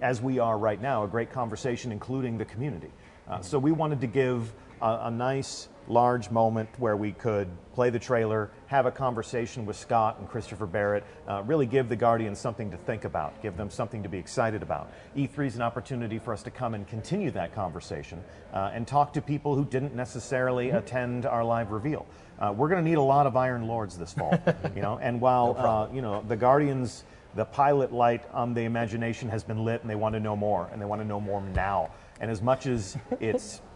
[0.00, 2.92] as we are right now, a great conversation, including the community.
[3.28, 7.90] Uh, so we wanted to give a, a nice, large moment where we could play
[7.90, 12.38] the trailer, have a conversation with Scott and Christopher Barrett, uh, really give the Guardians
[12.38, 14.90] something to think about, give them something to be excited about.
[15.16, 19.12] E3 is an opportunity for us to come and continue that conversation uh, and talk
[19.12, 22.06] to people who didn't necessarily attend our live reveal.
[22.38, 24.38] Uh, we're going to need a lot of Iron Lords this fall,
[24.76, 24.98] you know.
[25.02, 27.02] And while uh, you know the Guardians,
[27.34, 30.68] the pilot light on the imagination has been lit, and they want to know more,
[30.72, 31.90] and they want to know more now.
[32.20, 33.60] And as much as it's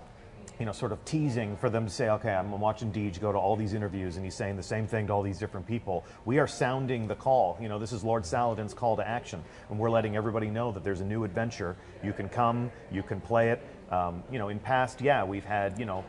[0.59, 3.39] you know, sort of teasing for them to say, okay, I'm watching Deej go to
[3.39, 6.05] all these interviews and he's saying the same thing to all these different people.
[6.25, 7.59] We are sounding the call.
[7.61, 10.85] You know, this is Lord Saladin's call to action, and we're letting everybody know that
[10.85, 11.77] there's a new adventure.
[12.05, 13.61] You can come, you can play it.
[13.91, 16.05] Um, you know, in past, yeah, we've had, you know,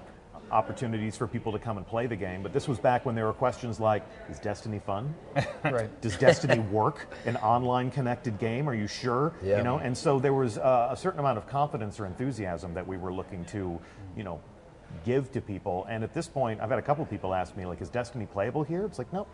[0.53, 3.25] opportunities for people to come and play the game, but this was back when there
[3.25, 5.13] were questions like, is Destiny fun?
[5.63, 5.89] Right.
[6.01, 7.07] Does Destiny work?
[7.25, 8.69] An online connected game?
[8.69, 9.33] Are you sure?
[9.41, 9.57] Yeah.
[9.57, 12.85] You know, and so there was uh, a certain amount of confidence or enthusiasm that
[12.85, 13.79] we were looking to,
[14.15, 14.39] you know,
[15.05, 15.85] give to people.
[15.89, 18.63] And at this point, I've had a couple people ask me, like, is Destiny playable
[18.63, 18.85] here?
[18.85, 19.25] It's like, no.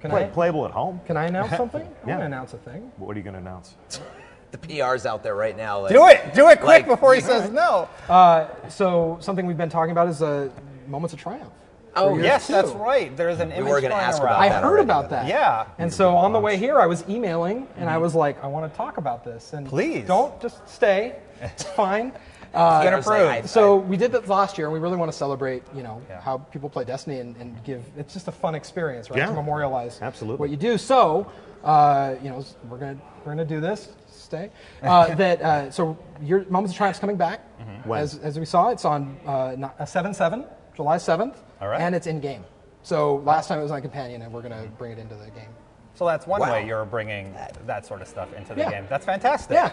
[0.00, 1.00] Can Play, I- playable at home.
[1.06, 1.82] Can I announce something?
[1.82, 2.16] I'm Yeah.
[2.16, 2.90] going to announce a thing.
[2.96, 3.76] What are you going to announce?
[4.54, 5.80] the PR's out there right now.
[5.82, 6.32] Like, Do it.
[6.34, 7.88] Do it quick Like- before he says no.
[8.08, 10.48] Uh, so something we've been talking about is uh,
[10.86, 11.50] moments of triumph.
[11.96, 12.54] Oh, Yes, too.
[12.54, 13.16] that's right.
[13.16, 14.32] There's an image were gonna ask around.
[14.32, 15.26] about I that heard already, about that.
[15.28, 15.66] Yeah.
[15.78, 18.70] And so on the way here, I was emailing, and I was like, I want
[18.70, 19.52] to talk about this.
[19.52, 20.04] And Please.
[20.06, 21.16] don't just stay.
[21.40, 22.12] It's fine.
[22.54, 25.10] Uh, I was like, I- so we did that last year, and we really want
[25.10, 26.20] to celebrate, you know, Yeah.
[26.20, 27.82] how people play Destiny and, and give.
[27.96, 29.18] It's just a fun experience, right?
[29.18, 29.26] Yeah.
[29.26, 30.38] To memorialize Absolutely.
[30.38, 30.78] what you do.
[30.78, 31.26] So,
[31.64, 33.88] uh, you know, we're gonna we're gonna do this.
[34.34, 34.50] Stay.
[34.82, 37.40] Uh, that uh, so your Moments of Triumph's coming back.
[37.84, 38.00] When?
[38.00, 40.44] As, as we saw, it's on uh, uh, seven seven,
[40.74, 41.42] July seventh.
[41.60, 41.80] All right.
[41.80, 42.44] And it's in game.
[42.82, 45.50] So last time it was on Companion, and we're gonna bring it into the game.
[45.94, 46.52] So that's one Wow.
[46.52, 47.34] way you're bringing
[47.66, 48.70] that sort of stuff into the Yeah.
[48.70, 48.86] game.
[48.88, 49.54] That's fantastic.
[49.54, 49.72] Yeah.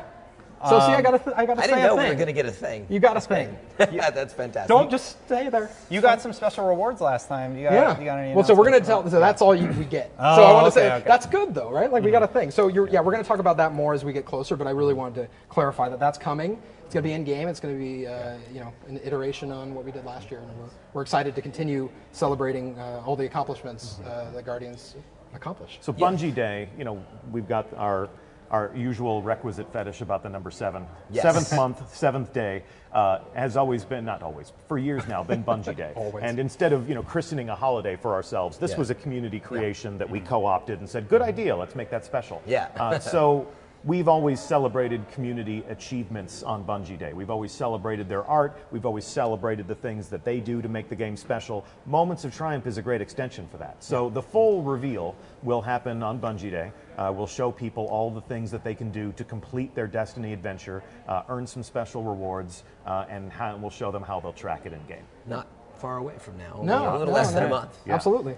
[0.69, 2.09] So see, I got to I got to I say didn't know a we thing.
[2.09, 2.85] were going to get a thing.
[2.89, 3.57] You got a thing.
[3.91, 4.67] yeah, that's fantastic.
[4.67, 5.71] Don't just stay there.
[5.89, 7.57] You got some special rewards last time.
[7.57, 7.99] You got, Yeah.
[7.99, 9.09] You got any well, so we're going to tell.
[9.09, 10.11] So that's all you, we get.
[10.19, 11.07] Oh, so I want to okay, say okay.
[11.07, 11.91] that's good though, right?
[11.91, 12.51] Like we got a thing.
[12.51, 14.55] So you're, yeah, we're going to talk about that more as we get closer.
[14.55, 16.61] But I really wanted to clarify that that's coming.
[16.85, 17.47] It's going to be in game.
[17.47, 20.41] It's going to be uh, you know an iteration on what we did last year,
[20.41, 24.95] and we're, we're excited to continue celebrating uh, all the accomplishments uh, that Guardians
[25.33, 25.83] accomplished.
[25.83, 28.09] So Bungie Day, you know, we've got our
[28.51, 30.85] our usual requisite fetish about the number seven.
[31.09, 31.23] Yes.
[31.23, 35.75] Seventh month, seventh day uh, has always been not always for years now been Bungie
[35.75, 35.93] Day.
[35.95, 36.23] Always.
[36.23, 38.77] And instead of you know christening a holiday for ourselves, this Yeah.
[38.77, 42.41] was a community creation that we co-opted and said, good idea, let's make that special.
[42.45, 42.67] Yeah.
[42.75, 43.47] Uh, so.
[43.83, 47.13] We've always celebrated community achievements on Bungie Day.
[47.13, 48.55] We've always celebrated their art.
[48.69, 51.65] We've always celebrated the things that they do to make the game special.
[51.87, 53.83] Moments of Triumph is a great extension for that.
[53.83, 56.71] So the full reveal will happen on Bungie Day.
[56.95, 60.31] Uh, we'll show people all the things that they can do to complete their Destiny
[60.31, 64.67] adventure, uh, earn some special rewards, uh, and how, we'll show them how they'll track
[64.67, 65.05] it in game.
[65.25, 66.53] Not far away from now.
[66.53, 67.47] Only No, a little no, less than no.
[67.47, 67.79] a month.
[67.87, 67.95] Yeah.
[67.95, 68.37] Absolutely.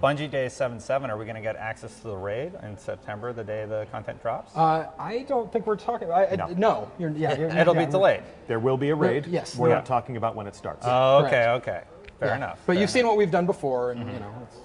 [0.00, 1.10] Bungie Day 7 7.
[1.10, 4.20] Are we going to get access to the raid in September, the day the content
[4.22, 4.56] drops?
[4.56, 6.10] Uh, I don't think we're talking.
[6.10, 6.46] I, I, No.
[6.56, 6.90] no.
[6.98, 8.22] You're, yeah, you're, It'll yeah, be delayed.
[8.46, 9.26] There will be a raid.
[9.26, 9.56] yes.
[9.56, 9.76] We're Yeah.
[9.76, 10.86] not talking about when it starts.
[10.88, 11.68] Oh, okay, correct.
[11.68, 11.82] okay.
[12.18, 12.36] Fair yeah.
[12.36, 12.58] enough.
[12.66, 14.56] But fair you've seen what we've done before, and you know, it's,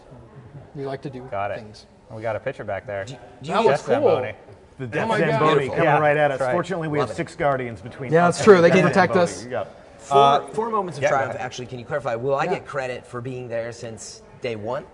[0.75, 1.59] we like to do Got it.
[1.59, 1.85] things.
[2.11, 3.05] We got a picture back there.
[3.07, 3.95] you- That was Jeff cool.
[3.95, 4.33] Zamboni.
[4.77, 5.29] The Death my God.
[5.29, 5.75] Zamboni Beautiful.
[5.75, 6.41] coming Yeah, right at us.
[6.41, 6.51] right.
[6.51, 7.17] Fortunately, we Love have it.
[7.17, 8.61] six guardians between Yeah, us Yeah, that's true.
[8.61, 9.45] They can Death protect us.
[9.45, 9.63] Yeah.
[9.97, 12.13] For, for moments of yeah, triumph, actually, can you clarify?
[12.15, 14.85] Will I get credit for being there since day one?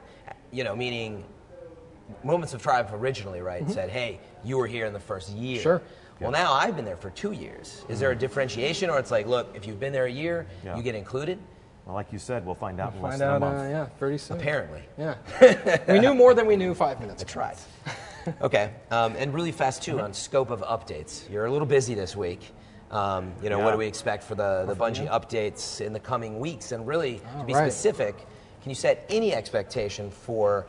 [0.51, 1.25] You know, meaning
[2.23, 3.69] moments of triumph originally, right?
[3.69, 5.57] Said, hey, you were here in the first year.
[5.57, 5.63] Mm-hmm.
[5.63, 5.81] Sure.
[6.19, 7.83] Well, now I've been there for two years.
[7.89, 10.77] Is there a differentiation, or it's like, look, if you've been there a year, Yeah.
[10.77, 11.39] you get included?
[11.85, 13.59] Well, like you said, we'll find out in less Find than a out, month.
[13.59, 14.37] uh, yeah, pretty soon.
[14.37, 14.83] Apparently.
[14.99, 15.15] Yeah.
[15.87, 17.57] we knew more than we knew five minutes I tried.
[18.41, 21.27] okay, um, and really fast too on scope of updates.
[21.29, 22.41] You're a little busy this week.
[22.91, 26.39] Um, you know, what do we expect for the, the Bungie updates in the coming
[26.39, 26.71] weeks?
[26.71, 27.71] And really, to be right.
[27.71, 28.27] specific,
[28.61, 30.65] can you set any expectation for,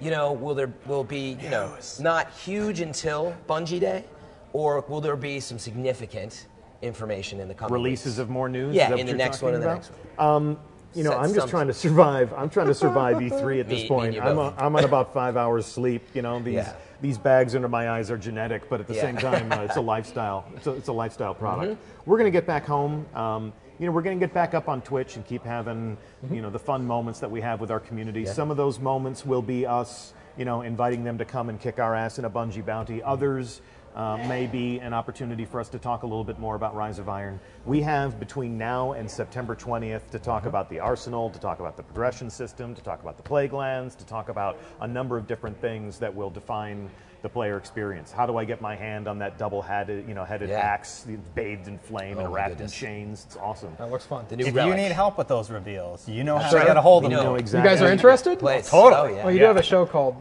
[0.00, 4.04] you know, will there will be, you know, not huge until Bungie Day,
[4.52, 6.46] or will there be some significant
[6.82, 8.18] information in the coming Releases weeks?
[8.18, 8.74] of more news.
[8.74, 10.56] Yeah, in the you're next one talking and the next one.
[10.92, 12.32] You know, Set I'm just some- trying to survive.
[12.32, 14.16] I'm trying to survive E3 at Me- this me point.
[14.16, 14.58] and I'm, both.
[14.58, 16.02] a, I'm on about five hours sleep.
[16.14, 16.72] You know, these Yeah.
[17.00, 19.02] these bags under my eyes are genetic, but at the Yeah.
[19.02, 20.46] same time, uh, it's a lifestyle.
[20.56, 21.74] It's a, it's a lifestyle product.
[21.74, 22.10] Mm-hmm.
[22.10, 23.06] We're going to get back home.
[23.14, 26.34] Um, you know, we're going to get back up on Twitch and keep having, Mm-hmm.
[26.34, 28.26] you know, the fun moments that we have with our community.
[28.26, 31.78] Some of those moments will be us, you know, inviting them to come and kick
[31.78, 33.02] our ass in a Bungie Bounty.
[33.02, 33.62] Others
[34.00, 36.98] uh, may be an opportunity for us to talk a little bit more about Rise
[36.98, 37.38] of Iron.
[37.66, 41.76] We have between now and September 20th to talk about the arsenal, to talk about
[41.76, 45.26] the progression system, to talk about the plague lands, to talk about a number of
[45.26, 46.88] different things that will define
[47.20, 48.10] the player experience.
[48.10, 50.60] How do I get my hand on that double-headed, you know, headed Yeah.
[50.60, 52.72] axe bathed in flame Oh and wrapped goodness.
[52.72, 53.24] in chains?
[53.26, 53.74] It's awesome.
[53.76, 54.24] That looks fun.
[54.30, 54.70] The new If relic.
[54.78, 56.60] you need help with those reveals, you know how Sure.
[56.60, 57.18] to get a hold of them.
[57.22, 58.38] know know You guys are interested?
[58.38, 58.70] Place.
[58.70, 59.12] Totally.
[59.12, 59.24] Oh, yeah.
[59.24, 59.44] Well, you Yeah.
[59.44, 60.16] do have a show called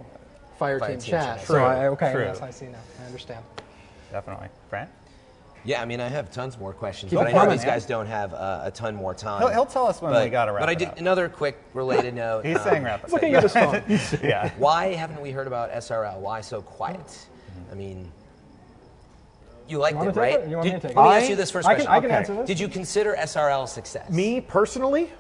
[0.58, 1.38] Fire, Fire Team, Team Chat.
[1.38, 1.48] Chat.
[1.48, 1.64] So True.
[1.64, 2.24] I, okay, True.
[2.26, 2.80] yes, I see now.
[3.02, 3.46] I understand.
[4.12, 4.48] Definitely.
[4.70, 4.88] Fran?
[5.66, 7.76] Yeah, I mean, I have tons more questions, Keep but I know coming, these man.
[7.76, 9.42] guys don't have uh, a ton more time.
[9.42, 10.98] He'll- he'll tell us when but, we gotta wrap But I did up.
[11.00, 12.46] another quick related note.
[12.46, 13.12] He's um, saying wrap it.
[13.12, 13.84] Looking at his phone.
[14.24, 14.52] Yeah.
[14.58, 16.20] Why haven't we heard about SRL?
[16.20, 17.28] Why so quiet?
[17.72, 18.10] I mean,
[19.68, 20.40] you liked wanna it, take right?
[20.40, 20.50] it?
[20.50, 21.10] You want me Did- to take let it?
[21.10, 21.92] me I- ask you this first I can, question.
[21.94, 22.16] I can Okay.
[22.16, 22.48] answer this.
[22.48, 24.10] Did you consider SRL success?
[24.10, 25.12] Me personally,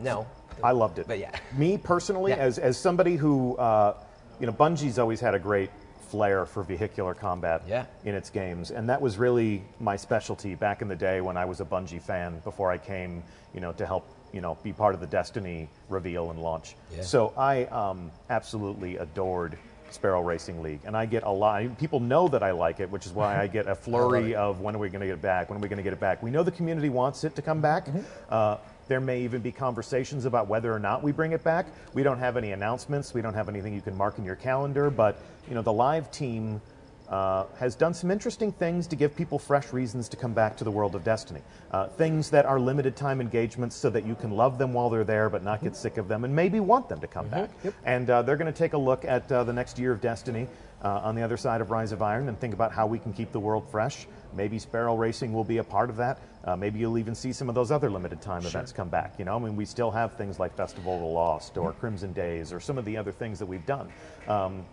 [0.00, 0.26] No.
[0.62, 1.06] I loved it.
[1.06, 1.30] But yeah.
[1.56, 2.38] Me personally, Yeah.
[2.38, 3.94] as, as somebody who, uh,
[4.40, 5.70] you know, Bungie's always had a great
[6.08, 7.84] flair for vehicular combat Yeah.
[8.04, 11.44] in its games, and that was really my specialty back in the day when I
[11.44, 13.22] was a Bungie fan before I came,
[13.54, 16.76] you know, to help, you know, be part of the Destiny reveal and launch.
[16.94, 17.02] Yeah.
[17.02, 19.58] So I um, absolutely adored
[19.90, 21.78] Sparrow Racing League, and I get a lot.
[21.78, 24.74] People know that I like it, which is why I get a flurry of when
[24.74, 25.48] are we going to get it back?
[25.48, 26.22] When are we going to get it back?
[26.22, 27.86] We know the community wants it to come back.
[27.86, 28.00] Mm-hmm.
[28.28, 28.56] Uh,
[28.88, 31.66] there may even be conversations about whether or not we bring it back.
[31.94, 33.14] We don't have any announcements.
[33.14, 34.90] We don't have anything you can mark in your calendar.
[34.90, 36.60] But you know, the live team
[37.08, 40.64] uh, has done some interesting things to give people fresh reasons to come back to
[40.64, 41.40] the world of Destiny.
[41.70, 45.04] Uh, things that are limited time engagements, so that you can love them while they're
[45.04, 47.50] there, but not get sick of them, and maybe want them to come back.
[47.84, 50.48] And uh, they're going to take a look at uh, the next year of Destiny.
[50.80, 53.12] Uh, on the other side of Rise of Iron, and think about how we can
[53.12, 54.06] keep the world fresh.
[54.32, 56.20] Maybe Sparrow Racing will be a part of that.
[56.44, 59.14] Uh, maybe you'll even see some of those other limited time events come back.
[59.18, 62.12] You know, I mean, we still have things like Festival of the Lost or Crimson
[62.12, 63.88] Days or some of the other things that we've done.
[64.28, 64.64] Um,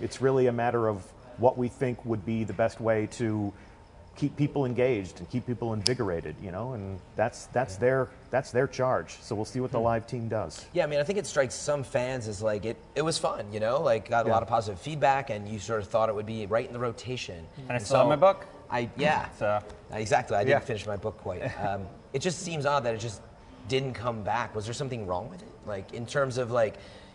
[0.00, 1.04] it's really a matter of
[1.38, 3.52] what we think would be the best way to
[4.16, 6.34] keep people engaged and keep people invigorated.
[6.42, 9.16] You know, and that's that's their that's their charge.
[9.20, 10.66] So we'll see what the live team does.
[10.72, 12.76] Yeah, I mean, I think it strikes some fans as like it.
[12.94, 15.80] It was fun, you know, like got a lot of positive feedback, and you sort
[15.80, 17.46] of thought it would be right in the rotation.
[17.68, 18.46] And I still have my book.
[18.70, 19.28] I yeah.
[19.38, 19.60] So-
[19.92, 20.36] exactly.
[20.36, 20.58] I didn't Yeah.
[20.60, 21.42] finish my book quite.
[21.64, 23.20] Um, it just seems odd that it just
[23.66, 24.54] didn't come back.
[24.54, 25.48] Was there something wrong with it?
[25.66, 26.74] Like in terms of like.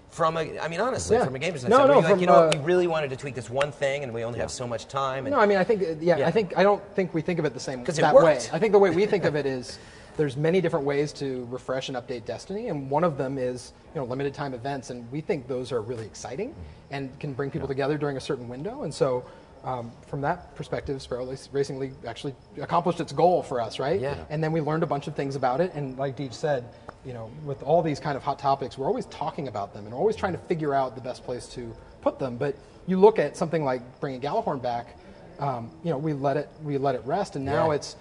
[0.09, 1.25] From a, I mean, honestly, Yeah.
[1.25, 3.15] from a gamer's No, no, you're like, you know, what, uh, we really wanted to
[3.15, 5.25] tweak this one thing, and we only have so much time.
[5.25, 6.27] And No, I mean, I think, uh, yeah, Yeah.
[6.27, 8.37] I think, I don't think we think of it the same that way.
[8.51, 9.77] I think the way we think of it is
[10.17, 14.01] there's many different ways to refresh and update Destiny, and one of them is, you
[14.01, 16.53] know, limited time events, and we think those are really exciting
[16.91, 18.83] and can bring people together during a certain window.
[18.83, 19.23] And so,
[19.63, 23.99] um, from that perspective, Sparrow Racing League actually accomplished its goal for us, right?
[24.01, 24.15] Yeah.
[24.29, 26.65] And then we learned a bunch of things about it, and like Deej said,
[27.05, 29.93] you know, with all these kind of hot topics, we're always talking about them and
[29.93, 32.37] always trying to figure out the best place to put them.
[32.37, 32.55] But
[32.87, 34.97] you look at something like bringing Gjallarhorn back,
[35.39, 37.75] um, you know, we let it we let it rest, and now Yeah.
[37.77, 37.95] it's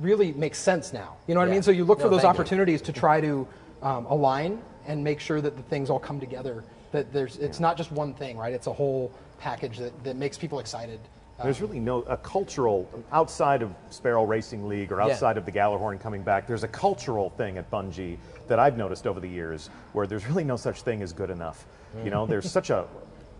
[0.00, 1.16] really makes sense now.
[1.26, 1.62] You know what I mean?
[1.62, 2.40] So you look for those thank you.
[2.40, 3.46] opportunities to try to
[3.82, 6.64] um, align and make sure that the things all come together.
[6.92, 8.52] That there's it's not just one thing, right?
[8.52, 11.00] It's a whole package that, that makes people excited.
[11.42, 15.12] There's really no a cultural outside of Sparrow Racing League or Yeah.
[15.12, 16.46] outside of the Gjallarhorn coming back.
[16.46, 18.16] There's a cultural thing at Bungie
[18.48, 21.66] that I've noticed over the years where there's really no such thing as good enough.
[22.04, 22.86] You know, there's such a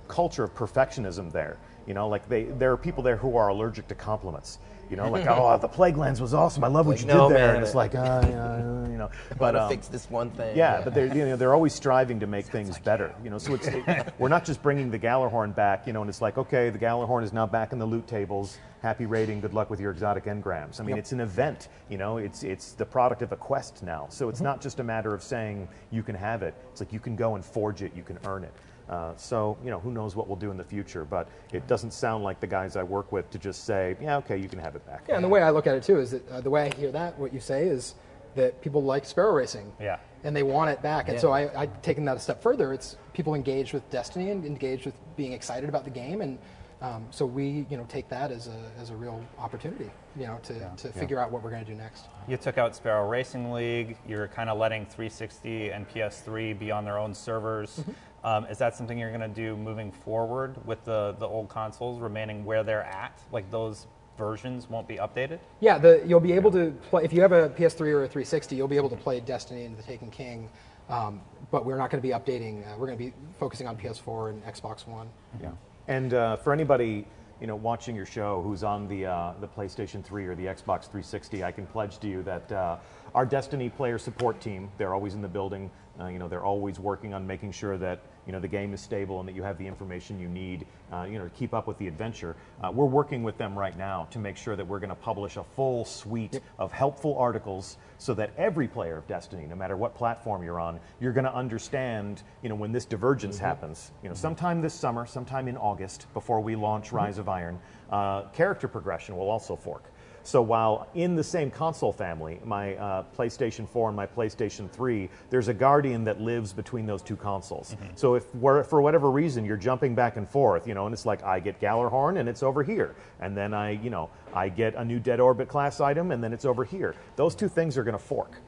[0.08, 1.56] culture of perfectionism there.
[1.86, 4.58] You know, like they there are people there who are allergic to compliments.
[4.90, 6.62] You know, like oh the Plaguelands was awesome.
[6.62, 7.46] I love what Like, you no, did there.
[7.48, 10.56] man, and it's like uh, yeah, you know, but um, fix this one thing.
[10.56, 13.14] yeah, but they're you know they're always striving to make things better.
[13.24, 13.68] You know, so it's
[14.18, 15.86] we're not just bringing the Gjallarhorn back.
[15.86, 18.58] You know, and it's like okay, the Gjallarhorn is now back in the loot tables.
[18.82, 19.40] Happy rating.
[19.40, 20.80] Good luck with your exotic engrams.
[20.80, 21.68] I mean, it's an event.
[21.88, 24.06] You know, it's it's the product of a quest now.
[24.10, 26.54] So it's not just a matter of saying you can have it.
[26.70, 27.92] It's like you can go and forge it.
[27.96, 28.52] You can earn it.
[28.88, 31.04] Uh, so you know, who knows what we'll do in the future?
[31.04, 34.36] But it doesn't sound like the guys I work with to just say, yeah, okay,
[34.36, 35.04] you can have it back.
[35.08, 36.74] Yeah, and the way I look at it too is that uh, the way I
[36.76, 37.94] hear that, what you say is
[38.36, 39.72] that people like Sparrow Racing.
[39.80, 39.98] Yeah.
[40.22, 41.08] And they want it back.
[41.08, 41.20] And Yeah.
[41.20, 42.72] so I, I've taken that a step further.
[42.72, 46.20] It's people engaged with Destiny and engaged with being excited about the game.
[46.20, 46.38] And
[46.82, 50.38] um, so we, you know, take that as a, as a real opportunity, you know,
[50.42, 52.04] to, to figure out what we're going to do next.
[52.28, 53.96] You took out Sparrow Racing League.
[54.06, 57.82] You're kind of letting 360 and PS3 be on their own servers.
[58.26, 62.00] Um, is that something you're going to do moving forward with the, the old consoles
[62.00, 63.22] remaining where they're at?
[63.30, 63.86] Like those
[64.18, 65.38] versions won't be updated?
[65.60, 68.56] Yeah, the, you'll be able to play, if you have a PS3 or a 360,
[68.56, 70.48] you'll be able to play Destiny and The Taken King.
[70.88, 71.20] Um,
[71.52, 74.30] but we're not going to be updating, uh, we're going to be focusing on PS4
[74.30, 75.08] and Xbox One.
[75.40, 75.50] Yeah.
[75.86, 77.06] And uh, for anybody
[77.40, 80.84] you know watching your show who's on the uh, the PlayStation 3 or the Xbox
[80.84, 82.78] 360, I can pledge to you that uh,
[83.14, 85.70] our Destiny player support team they're always in the building.
[86.00, 88.80] Uh, you know they're always working on making sure that you know the game is
[88.80, 91.66] stable and that you have the information you need uh, you know to keep up
[91.66, 92.36] with the adventure.
[92.62, 95.36] Uh, we're working with them right now to make sure that we're going to publish
[95.36, 99.94] a full suite of helpful articles so that every player of Destiny, no matter what
[99.94, 104.14] platform you're on, you're going to understand, you know, when this divergence happens, you know,
[104.14, 107.58] sometime this summer, sometime in August, before we launch Rise of Iron,
[107.90, 109.84] uh, character progression will also fork.
[110.26, 115.08] So while in the same console family, my uh, PlayStation 4 and my PlayStation 3,
[115.30, 117.76] there's a guardian that lives between those two consoles.
[117.94, 121.06] So if we're, for whatever reason you're jumping back and forth, you know, and it's
[121.06, 124.74] like I get Gjallarhorn and it's over here, and then I, you know, I get
[124.74, 126.96] a new Dead Orbit class item and then it's over here.
[127.14, 128.40] Those two things are going to fork.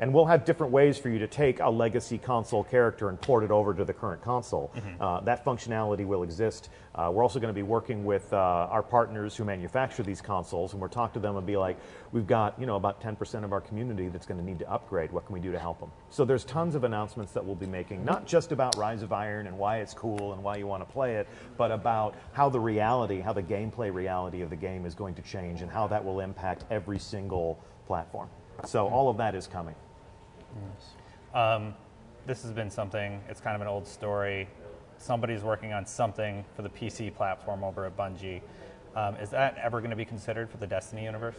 [0.00, 3.42] And we'll have different ways for you to take a legacy console character and port
[3.42, 4.70] it over to the current console.
[5.00, 6.70] Uh, that functionality will exist.
[6.94, 10.72] Uh, we're also going to be working with uh, our partners who manufacture these consoles,
[10.72, 11.76] and we'll talk to them and be like,
[12.12, 15.10] we've got you know about 10% of our community that's going to need to upgrade.
[15.12, 15.90] What can we do to help them?
[16.10, 19.46] So there's tons of announcements that we'll be making, not just about Rise of Iron
[19.46, 22.60] and why it's cool and why you want to play it, but about how the
[22.60, 26.04] reality, how the gameplay reality of the game is going to change and how that
[26.04, 28.28] will impact every single platform.
[28.64, 29.74] So all of that is coming.
[31.34, 31.74] Um,
[32.26, 34.48] this has been something, it's kind of an old story.
[34.98, 38.40] Somebody's working on something for the PC platform over at Bungie.
[38.96, 41.36] Um, is that ever going to be considered for the Destiny universe?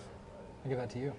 [0.63, 1.13] I'll give that to you.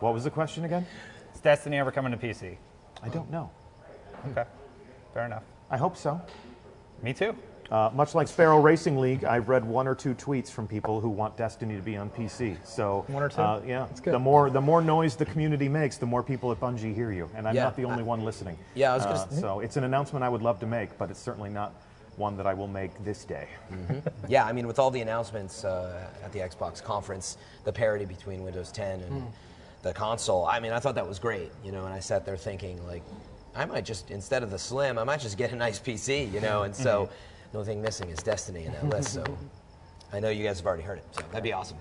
[0.00, 0.86] What was the question again?
[1.34, 2.56] Is Destiny ever coming to PC?
[3.02, 3.50] I don't know.
[4.30, 4.44] Okay,
[5.14, 5.44] fair enough.
[5.70, 6.20] I hope so.
[7.02, 7.34] Me too.
[7.70, 11.08] Uh, much like Sparrow Racing League, I've read one or two tweets from people who
[11.08, 12.56] want Destiny to be on PC.
[12.64, 13.40] So One or two?
[13.40, 14.14] Uh, yeah, good.
[14.14, 17.28] the more the more noise the community makes, the more people at Bungie hear you,
[17.34, 17.64] and I'm Yeah.
[17.64, 18.56] not the only one listening.
[18.74, 21.10] Yeah, I was gonna Uh, so it's an announcement I would love to make, but
[21.10, 21.72] it's certainly not
[22.16, 23.48] one that I will make this day.
[24.28, 28.42] Yeah, I mean, with all the announcements uh, at the Xbox conference, the parity between
[28.42, 29.26] Windows 10 and
[29.82, 32.36] the console, I mean, I thought that was great, you know, and I sat there
[32.38, 33.02] thinking, like,
[33.54, 36.40] I might just, instead of the Slim, I might just get a nice PC, you
[36.40, 37.08] know, and so
[37.56, 39.24] the only thing missing is Destiny in that list, so
[40.12, 41.78] I know you guys have already heard it, so that'd be awesome.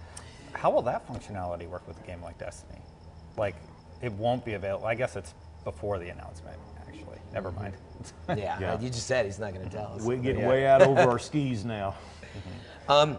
[0.54, 2.80] How will that functionality work with a game like Destiny?
[3.36, 3.56] Like,
[4.02, 4.86] it won't be available.
[4.88, 5.34] I guess it's
[5.66, 6.58] before the announcement.
[6.80, 7.00] Actually.
[7.02, 7.18] actually.
[7.34, 7.74] Never mind.
[8.30, 8.80] Yeah, Yeah.
[8.80, 10.04] you just said he's not going to tell us.
[10.04, 10.48] We're getting Yeah.
[10.50, 11.96] way out over our skis now.
[12.88, 13.18] Um,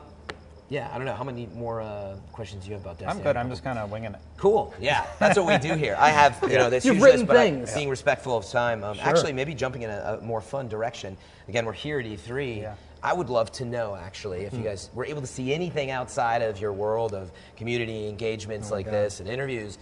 [0.68, 3.18] yeah, I don't know how many more uh, questions you have about Destiny.
[3.20, 3.36] I'm good.
[3.36, 4.20] I'm just kind of winging it.
[4.36, 4.74] Cool.
[4.80, 5.96] Yeah, that's what we do here.
[5.98, 7.74] I have, you know, this You've written list, but I'm things.
[7.74, 8.82] being respectful of time.
[8.82, 11.16] Um, Actually, maybe jumping in a, a more fun direction.
[11.48, 12.62] Again, we're here at E3.
[12.62, 12.74] Yeah.
[13.02, 14.46] I would love to know, actually, Hmm.
[14.46, 18.70] if you guys were able to see anything outside of your world of community engagements
[18.72, 19.78] Oh like this and interviews.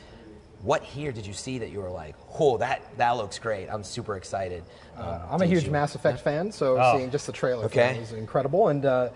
[0.62, 3.68] What here did you see that you were like, oh, that that looks great.
[3.68, 4.62] I'm super excited.
[4.96, 6.96] Um, Uh, I'm a huge you- Mass Effect fan, so Oh.
[6.96, 7.96] seeing just the trailer Okay.
[7.96, 8.68] it was incredible.
[8.68, 9.08] And uh,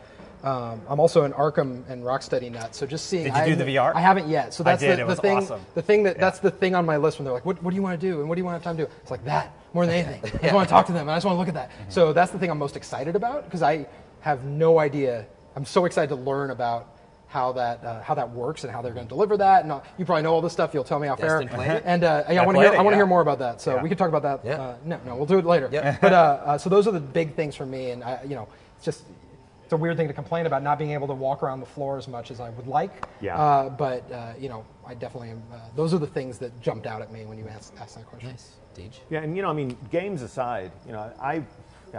[0.44, 3.24] um, I'm also an Arkham and Rocksteady nut, so just seeing.
[3.24, 3.94] Did you I do the VR?
[3.94, 4.54] I haven't yet.
[4.54, 4.90] So I that's did.
[4.90, 5.36] the, It the was thing.
[5.38, 5.60] awesome.
[5.74, 6.20] The thing that Yeah.
[6.20, 8.06] that's the thing on my list when they're like, "What, what do you want to
[8.06, 8.20] do?
[8.20, 9.94] And what do you want to have time to do?" It's like that more than
[9.96, 10.22] anything.
[10.24, 11.70] I just want to talk to them, and I just want to look at that.
[11.70, 11.90] Mm-hmm.
[11.90, 13.86] So that's the thing I'm most excited about because I
[14.20, 15.26] have no idea.
[15.56, 16.94] I'm so excited to learn about.
[17.30, 19.80] How that uh, how that works and how they're going to deliver that and uh,
[19.98, 20.72] you probably know all this stuff.
[20.72, 21.42] You'll tell me off air.
[21.42, 21.82] Destin played?
[21.84, 22.96] And uh, yeah, I I want to hear it, I want to yeah.
[23.00, 23.60] hear more about that.
[23.60, 23.82] So Yeah.
[23.82, 24.40] we could talk about that.
[24.46, 24.58] Yeah.
[24.58, 25.68] Uh, no, no, we'll do it later.
[25.70, 26.00] Yep.
[26.00, 28.48] But uh, uh, so those are the big things for me, and I, you know,
[28.76, 29.04] it's just
[29.68, 31.98] it's a weird thing to complain about not being able to walk around the floor
[31.98, 33.04] as much as I would like.
[33.20, 33.36] Yeah.
[33.38, 35.42] Uh, but uh, you know, I definitely am.
[35.52, 38.06] Uh, those are the things that jumped out at me when you asked, asked that
[38.06, 38.30] question.
[38.30, 38.52] Nice.
[38.74, 39.00] Deej.
[39.10, 41.42] Yeah, and you know, I mean, games aside, you know, I,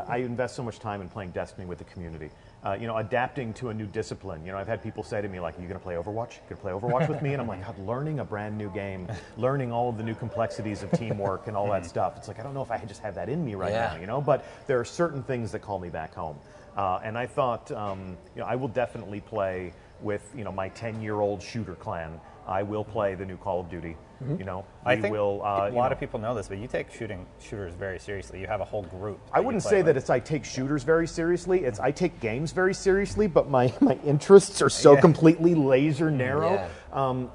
[0.07, 2.31] I invest so much time in playing Destiny with the community.
[2.63, 4.43] Uh, you know, adapting to a new discipline.
[4.45, 6.33] You know, I've had people say to me like, "Are you going to play Overwatch?
[6.33, 8.69] You going to play Overwatch with me?" And I'm like, God, learning a brand new
[8.71, 9.07] game,
[9.37, 12.17] learning all of the new complexities of teamwork and all that stuff.
[12.17, 13.91] It's like I don't know if I just have that in me right Yeah.
[13.93, 14.01] now.
[14.01, 16.37] You know, but there are certain things that call me back home.
[16.77, 20.69] Uh, and I thought, um, you know, I will definitely play with you know my
[20.69, 22.19] 10-year-old shooter clan.
[22.47, 23.95] I will play the new Call of Duty.
[24.37, 25.41] You know, I think will.
[25.45, 27.97] Uh, a you lot know, of people know this, but you take shooting shooters very
[27.99, 28.41] seriously.
[28.41, 29.17] You have a whole group.
[29.31, 29.85] I wouldn't say with.
[29.85, 31.63] that it's I take shooters very seriously.
[31.63, 34.99] It's I take games very seriously, but my, my interests are so Yeah.
[35.01, 36.55] completely laser narrow.
[36.55, 36.69] Yeah.
[36.91, 37.31] Um,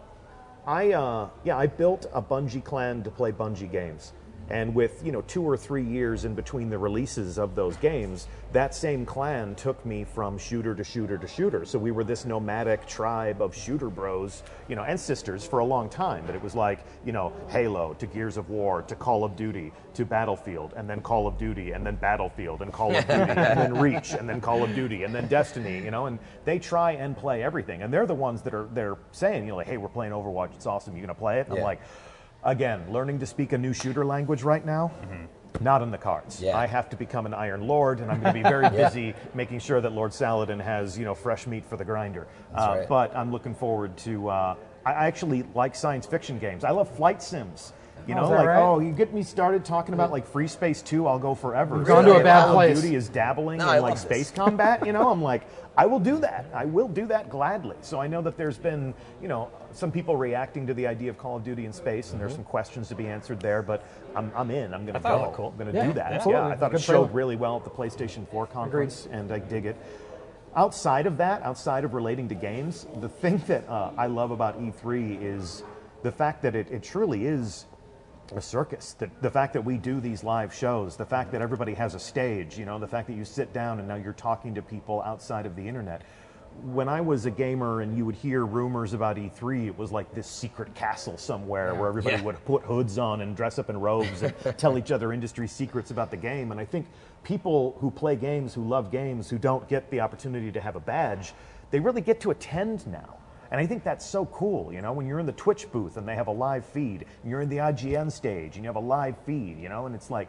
[0.67, 4.13] I uh, yeah, I built a Bungie clan to play Bungie games.
[4.51, 8.29] And with you know two or three years in between the releases of those games,
[8.53, 11.65] that same clan took me from shooter to shooter to shooter.
[11.65, 15.65] So we were this nomadic tribe of shooter bros, you know, and sisters for a
[15.65, 16.25] long time.
[16.27, 19.73] But it was like you know Halo to Gears of War to Call of Duty
[19.95, 23.59] to Battlefield, and then Call of Duty, and then Battlefield, and Call of Duty, and
[23.59, 25.83] then Reach, and then Call of Duty, and then Destiny.
[25.83, 28.99] You know, and they try and play everything, and they're the ones that are they're
[29.13, 30.95] saying, you know, like, hey, we're playing Overwatch, it's awesome.
[30.95, 31.49] You gonna play it?
[31.49, 31.81] And I'm like.
[32.45, 34.93] Again, learning to speak a new shooter language right now,
[35.61, 36.43] not in the cards.
[36.43, 36.57] Yeah.
[36.59, 39.61] I have to become an Iron Lord, and I'm going to be very busy making
[39.61, 42.27] sure that Lord Saladin has you know fresh meat for the grinder.
[42.55, 42.89] Uh, right.
[42.89, 44.29] But I'm looking forward to.
[44.29, 46.65] Uh, I I actually like science fiction games.
[46.65, 47.73] I love flight sims.
[48.07, 48.61] You Oh, know, that like right?
[48.63, 51.77] oh, you get me started talking about like Free Space Two, I'll go forever.
[51.79, 52.83] You've gone to a bad Call place.
[52.83, 54.85] Duty is dabbling No, I in like space combat.
[54.85, 55.45] You know, I'm like,
[55.77, 56.47] I will do that.
[56.55, 57.77] I will do that gladly.
[57.81, 61.19] So I know that there's been, you know, some people reacting to the idea of
[61.19, 62.43] Call of Duty in space, and there's Mm-hmm.
[62.43, 63.61] some questions to be answered there.
[63.61, 64.73] But I'm, I'm in.
[64.73, 65.33] I'm going to go.
[65.35, 65.49] cool.
[65.49, 66.13] I'm going to Yeah, do that.
[66.13, 66.43] absolutely.
[66.43, 69.41] Yeah, I thought Good it showed really well at the PlayStation 4 conference, and I
[69.41, 69.77] dig it.
[70.57, 74.61] Outside of that, outside of relating to games, the thing that uh, I love about
[74.61, 75.65] E3 is
[76.05, 77.67] the fact that it, it truly is
[78.35, 78.95] a circus.
[78.95, 81.99] The, the fact that we do these live shows, the fact that everybody has a
[81.99, 85.03] stage, you know, the fact that you sit down and now you're talking to people
[85.03, 86.03] outside of the internet.
[86.63, 90.15] When I was a gamer and you would hear rumors about E3, it was like
[90.15, 92.23] this secret castle somewhere where everybody Yeah.
[92.23, 95.91] would put hoods on and dress up in robes and tell each other industry secrets
[95.91, 96.53] about the game.
[96.53, 96.87] And I think
[97.25, 100.81] people who play games, who love games, who don't get the opportunity to have a
[100.81, 101.35] badge,
[101.73, 103.17] they really get to attend now.
[103.51, 106.09] And I think that's so cool, you know, when you're in the Twitch booth and
[106.09, 108.81] they have a live feed, and you're in the IGN stage and you have a
[108.81, 110.29] live feed, you know, and it's like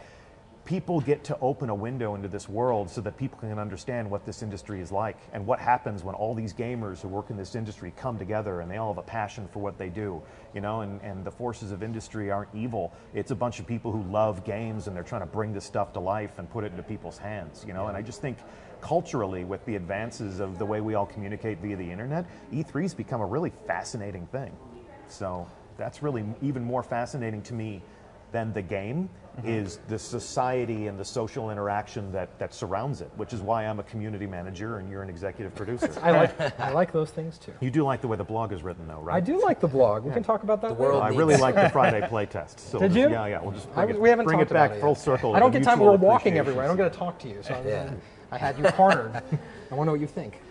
[0.66, 4.26] people get to open a window into this world so that people can understand what
[4.26, 7.54] this industry is like and what happens when all these gamers who work in this
[7.54, 10.22] industry come together and they all have a passion for what they do,
[10.56, 12.92] you know, and, and the forces of industry aren't evil.
[13.14, 15.94] It's a bunch of people who love games and they're trying to bring this stuff
[15.94, 18.40] to life and put it into people's hands, you know, and I just think
[18.86, 22.24] culturally with the advances of the way we all communicate via the internet,
[22.54, 24.56] E3's become a really fascinating thing.
[25.08, 27.82] So that's really even more fascinating to me
[28.32, 29.10] than the game
[29.40, 29.48] mm-hmm.
[29.48, 33.80] is the society and the social interaction that, that surrounds it, which is why I'm
[33.80, 35.92] a community manager and you're an executive producer.
[36.04, 37.54] I like I like those things too.
[37.62, 39.16] you do like the way the blog is written, though, right?
[39.16, 40.04] I do like the blog.
[40.04, 40.68] We can talk about that.
[40.68, 41.16] The world later.
[41.16, 42.60] I really like the Friday playtest.
[42.60, 43.10] So Did we'll you?
[43.10, 43.42] Yeah, yeah.
[43.42, 45.00] We'll just I, bring it, we haven't bring talked it back about it full yet.
[45.00, 45.36] circle.
[45.36, 45.80] I don't get time.
[45.80, 46.66] mutual We're walking everywhere.
[46.66, 47.90] I don't get to talk to you, so I- Yeah.
[48.32, 49.16] I had you cornered.
[49.16, 50.42] I want to know what you think.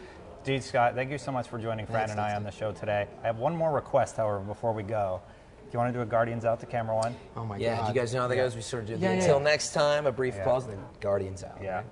[0.44, 3.06] Dude, Scott, thank you so much for joining Fran and I on the show today.
[3.22, 5.22] I have one more request, however, before we go.
[5.64, 7.16] Do you want to do a Guardians out to camera one?
[7.34, 7.82] Oh my yeah, god!
[7.82, 8.54] Yeah, you guys know how that goes?
[8.54, 8.92] We sort of do.
[8.92, 9.20] Yeah, the, yeah.
[9.22, 10.44] Until next time, a brief yeah.
[10.44, 11.58] pause, and then Guardians out.
[11.62, 11.76] Yeah.
[11.76, 11.86] Right?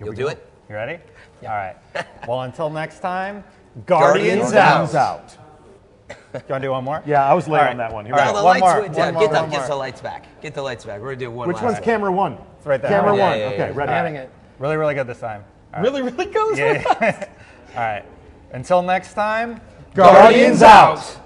[0.00, 0.28] You'll do go.
[0.28, 0.52] it.
[0.68, 1.02] You ready?
[1.42, 1.50] Yeah.
[1.50, 2.06] All right.
[2.28, 3.42] well, until next time,
[3.86, 5.36] Guardians, Guardians out.
[5.36, 5.36] out.
[6.08, 7.02] Do you want to do one more?
[7.04, 7.70] Yeah, I was late right.
[7.70, 8.06] on that one.
[8.06, 8.34] Here All right.
[8.34, 8.68] No, one, more.
[8.68, 9.50] One, more, get, the, more.
[9.50, 10.40] get, the, lights back.
[10.40, 11.00] Get the lights back.
[11.00, 11.48] We're gonna do one.
[11.48, 12.38] Which one's camera one?
[12.56, 12.90] It's right there.
[12.90, 13.32] Camera one.
[13.32, 13.92] Okay, ready.
[13.92, 14.30] Adding it.
[14.58, 15.44] Really, really good this time.
[15.80, 16.58] Really, really good.
[16.58, 17.28] Yeah.
[17.74, 18.04] All right.
[18.52, 19.60] Until next time,
[19.94, 20.98] Guardians, Guardians out.
[20.98, 21.20] out.